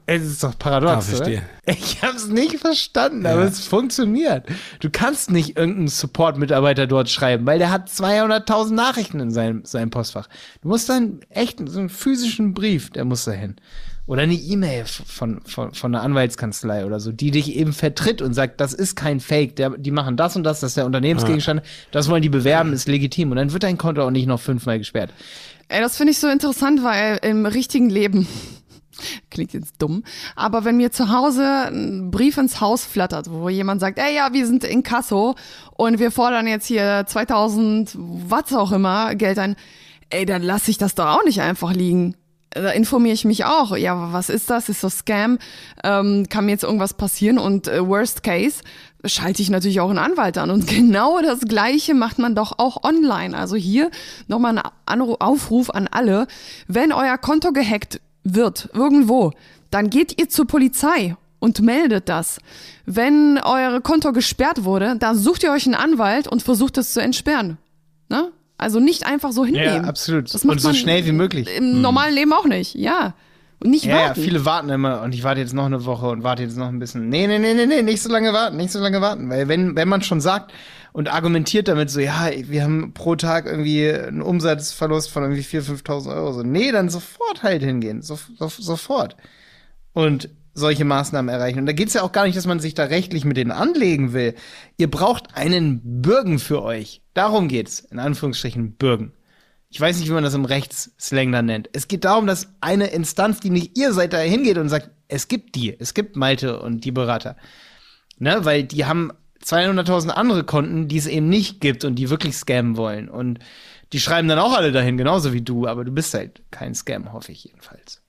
[0.06, 1.42] Es ist doch paradox, Ah, oder?
[1.66, 4.46] Ich hab's nicht verstanden, aber es funktioniert.
[4.80, 9.90] Du kannst nicht irgendeinen Support-Mitarbeiter dort schreiben, weil der hat 200.000 Nachrichten in seinem, seinem
[9.90, 10.30] Postfach.
[10.62, 13.56] Du musst dann echt so einen physischen Brief, der muss dahin.
[14.10, 18.34] Oder eine E-Mail von, von, von einer Anwaltskanzlei oder so, die dich eben vertritt und
[18.34, 21.62] sagt, das ist kein Fake, der, die machen das und das, das ist der Unternehmensgegenstand,
[21.92, 23.30] das wollen die bewerben, ist legitim.
[23.30, 25.14] Und dann wird dein Konto auch nicht noch fünfmal gesperrt.
[25.68, 28.28] Ey, das finde ich so interessant, weil im richtigen Leben,
[29.30, 30.04] klingt jetzt dumm,
[30.36, 34.34] aber wenn mir zu Hause ein Brief ins Haus flattert, wo jemand sagt, ey, ja,
[34.34, 35.36] wir sind in Kasso
[35.78, 39.56] und wir fordern jetzt hier 2000, was auch immer, Geld ein,
[40.10, 42.16] ey, dann lasse ich das doch auch nicht einfach liegen.
[42.52, 43.78] Da informiere ich mich auch.
[43.78, 44.70] Ja, was ist das?
[44.70, 45.38] Ist das Scam?
[45.84, 47.38] Ähm, kann mir jetzt irgendwas passieren?
[47.38, 48.64] Und äh, worst case,
[49.06, 50.50] schalte ich natürlich auch einen Anwalt an.
[50.50, 53.38] Und genau das Gleiche macht man doch auch online.
[53.38, 53.92] Also hier
[54.28, 56.28] nochmal ein Anru Aufruf an alle.
[56.68, 59.32] Wenn euer Konto gehackt wird, irgendwo,
[59.70, 62.40] dann geht ihr zur Polizei und meldet das.
[62.86, 67.02] Wenn euer Konto gesperrt wurde, dann sucht ihr euch einen Anwalt und versucht es zu
[67.02, 67.58] entsperren.
[68.10, 68.32] Ne?
[68.60, 69.84] Also nicht einfach so hinnehmen.
[69.84, 70.34] Ja, absolut.
[70.34, 71.48] Das macht Und so man schnell wie möglich.
[71.58, 73.16] Im normalen Leben auch nicht, ja.
[73.62, 74.22] Und nicht Ja, ja, warten.
[74.22, 76.80] viele warten immer und ich warte jetzt noch eine Woche und warte jetzt noch ein
[76.80, 77.10] bisschen.
[77.10, 79.30] Nee, nee, nee, nee, nee, nicht so lange warten, nicht so lange warten.
[79.30, 80.54] Weil wenn, wenn man schon sagt
[80.94, 85.84] und argumentiert damit so, ja, wir haben pro Tag irgendwie einen Umsatzverlust von irgendwie 4.000,
[85.84, 86.34] 5.000 Euro.
[86.34, 88.02] So, nee, dann sofort halt hingehen.
[88.02, 89.18] So, so, sofort.
[89.94, 90.30] Und
[90.60, 91.60] solche Maßnahmen erreichen.
[91.60, 94.14] Und da geht's ja auch gar nicht, dass man sich da rechtlich mit denen anlegen
[94.14, 94.36] will.
[94.78, 97.02] Ihr braucht einen Bürgen für euch.
[97.14, 99.14] Darum geht's, in Anführungsstrichen Bürgen.
[99.70, 101.70] Ich weiß nicht, wie man das im Rechtsslang dann nennt.
[101.74, 105.28] Es geht darum, dass eine Instanz, die nicht ihr seid, da hingeht und sagt, es
[105.28, 107.36] gibt die, es gibt Malte und die Berater.
[108.18, 109.12] Ne, weil die haben
[109.44, 113.10] 200.000 andere Konten, die es eben nicht gibt und die wirklich scammen wollen.
[113.10, 113.40] Und
[113.94, 117.14] die schreiben dann auch alle dahin, genauso wie du, aber du bist halt kein Scam,
[117.14, 118.02] hoffe ich jedenfalls.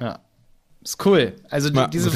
[0.00, 0.20] Ja.
[0.88, 1.34] Ist cool.
[1.50, 2.10] Also Ja, diese.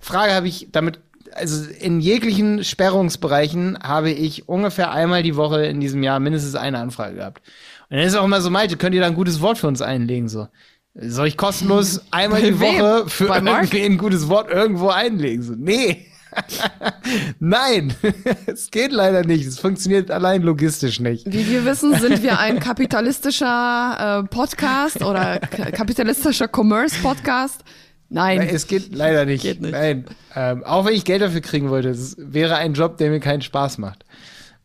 [0.00, 1.00] Frage habe ich damit,
[1.32, 6.78] also in jeglichen Sperrungsbereichen habe ich ungefähr einmal die Woche in diesem Jahr mindestens eine
[6.78, 7.40] Anfrage gehabt.
[7.88, 9.80] Und dann ist auch immer so, Malte, könnt ihr da ein gutes Wort für uns
[9.80, 10.28] einlegen?
[10.28, 10.46] So.
[10.94, 12.60] Soll ich kostenlos einmal die?
[12.60, 15.42] Woche für irgendwie ein gutes Wort irgendwo einlegen?
[15.42, 16.04] So, nee.
[17.38, 17.94] Nein,
[18.46, 19.46] es geht leider nicht.
[19.46, 21.24] Es funktioniert allein logistisch nicht.
[21.32, 27.64] Wie wir wissen, sind wir ein kapitalistischer äh, Podcast oder kapitalistischer Commerce-Podcast.
[28.10, 28.38] Nein.
[28.38, 29.42] Nein, es geht leider nicht.
[29.42, 29.72] Geht nicht.
[29.72, 30.04] Nein.
[30.34, 33.42] Ähm, auch wenn ich Geld dafür kriegen wollte, es wäre ein Job, der mir keinen
[33.42, 34.04] Spaß macht.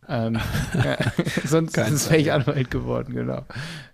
[0.07, 0.39] Ähm,
[0.83, 0.97] ja,
[1.45, 3.43] sonst Kein wäre ich Anwalt geworden, genau.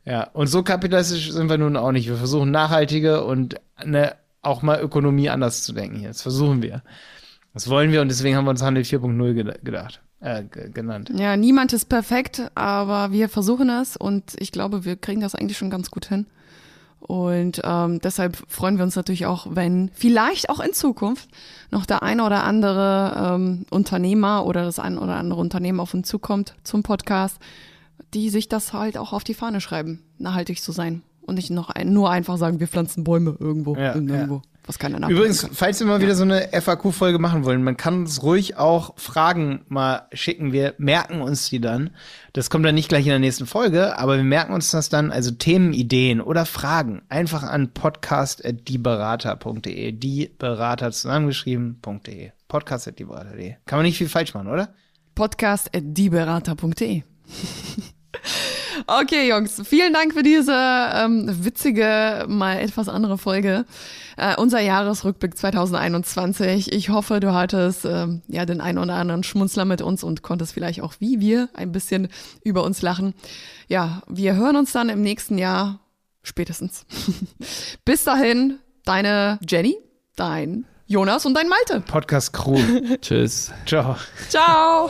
[0.06, 2.08] Ja, und so kapitalistisch sind wir nun auch nicht.
[2.08, 6.10] Wir versuchen nachhaltige und eine, auch mal Ökonomie anders zu denken hier.
[6.10, 6.82] Das versuchen wir.
[7.54, 11.12] Das wollen wir und deswegen haben wir uns Handel 4.0 geda- gedacht, äh, ge- genannt.
[11.16, 15.58] Ja, niemand ist perfekt, aber wir versuchen es und ich glaube, wir kriegen das eigentlich
[15.58, 16.28] schon ganz gut hin.
[17.00, 21.30] Und ähm, deshalb freuen wir uns natürlich auch, wenn vielleicht auch in Zukunft
[21.72, 26.08] noch der eine oder andere ähm, Unternehmer oder das ein oder andere Unternehmen auf uns
[26.08, 27.40] zukommt zum Podcast,
[28.14, 31.02] die sich das halt auch auf die Fahne schreiben, nachhaltig zu sein.
[31.22, 35.00] Und nicht noch ein, nur einfach sagen, wir pflanzen Bäume irgendwo, Ja, irgendwo, was keiner
[35.00, 35.52] nachmachen Übrigens, kann.
[35.54, 39.66] falls wir mal wieder so eine FAQ-Folge machen wollen, man kann uns ruhig auch Fragen
[39.68, 40.54] mal schicken.
[40.54, 41.90] Wir merken uns die dann.
[42.34, 45.12] Das kommt dann nicht gleich in der nächsten Folge, aber wir merken uns das dann,
[45.12, 49.92] also Themenideen oder Fragen, einfach an podcast.dieberater.de.
[49.92, 52.30] Die Berater zusammengeschrieben.de.
[52.48, 53.56] Podcast.dieberater.de.
[53.66, 54.70] Kann man nicht viel falsch machen, oder?
[55.16, 57.02] podcast.dieberater.de.
[58.88, 63.66] Okay, Jungs, vielen Dank für diese ähm, witzige, mal etwas andere Folge.
[64.18, 66.72] Äh, unser Jahresrückblick 2021.
[66.72, 70.54] Ich hoffe, du hattest ähm, ja den einen oder anderen Schmunzler mit uns und konntest
[70.54, 72.10] vielleicht auch wie wir ein bisschen
[72.44, 73.14] über uns lachen.
[73.68, 75.80] Ja, wir hören uns dann im nächsten Jahr
[76.22, 76.86] spätestens.
[77.86, 79.78] Bis dahin, deine Jenny,
[80.16, 81.82] dein Jonas und dein Malte.
[81.82, 82.60] Podcast Crew.
[83.02, 83.52] Tschüss.
[83.66, 83.96] Ciao.
[84.28, 84.90] Ciao.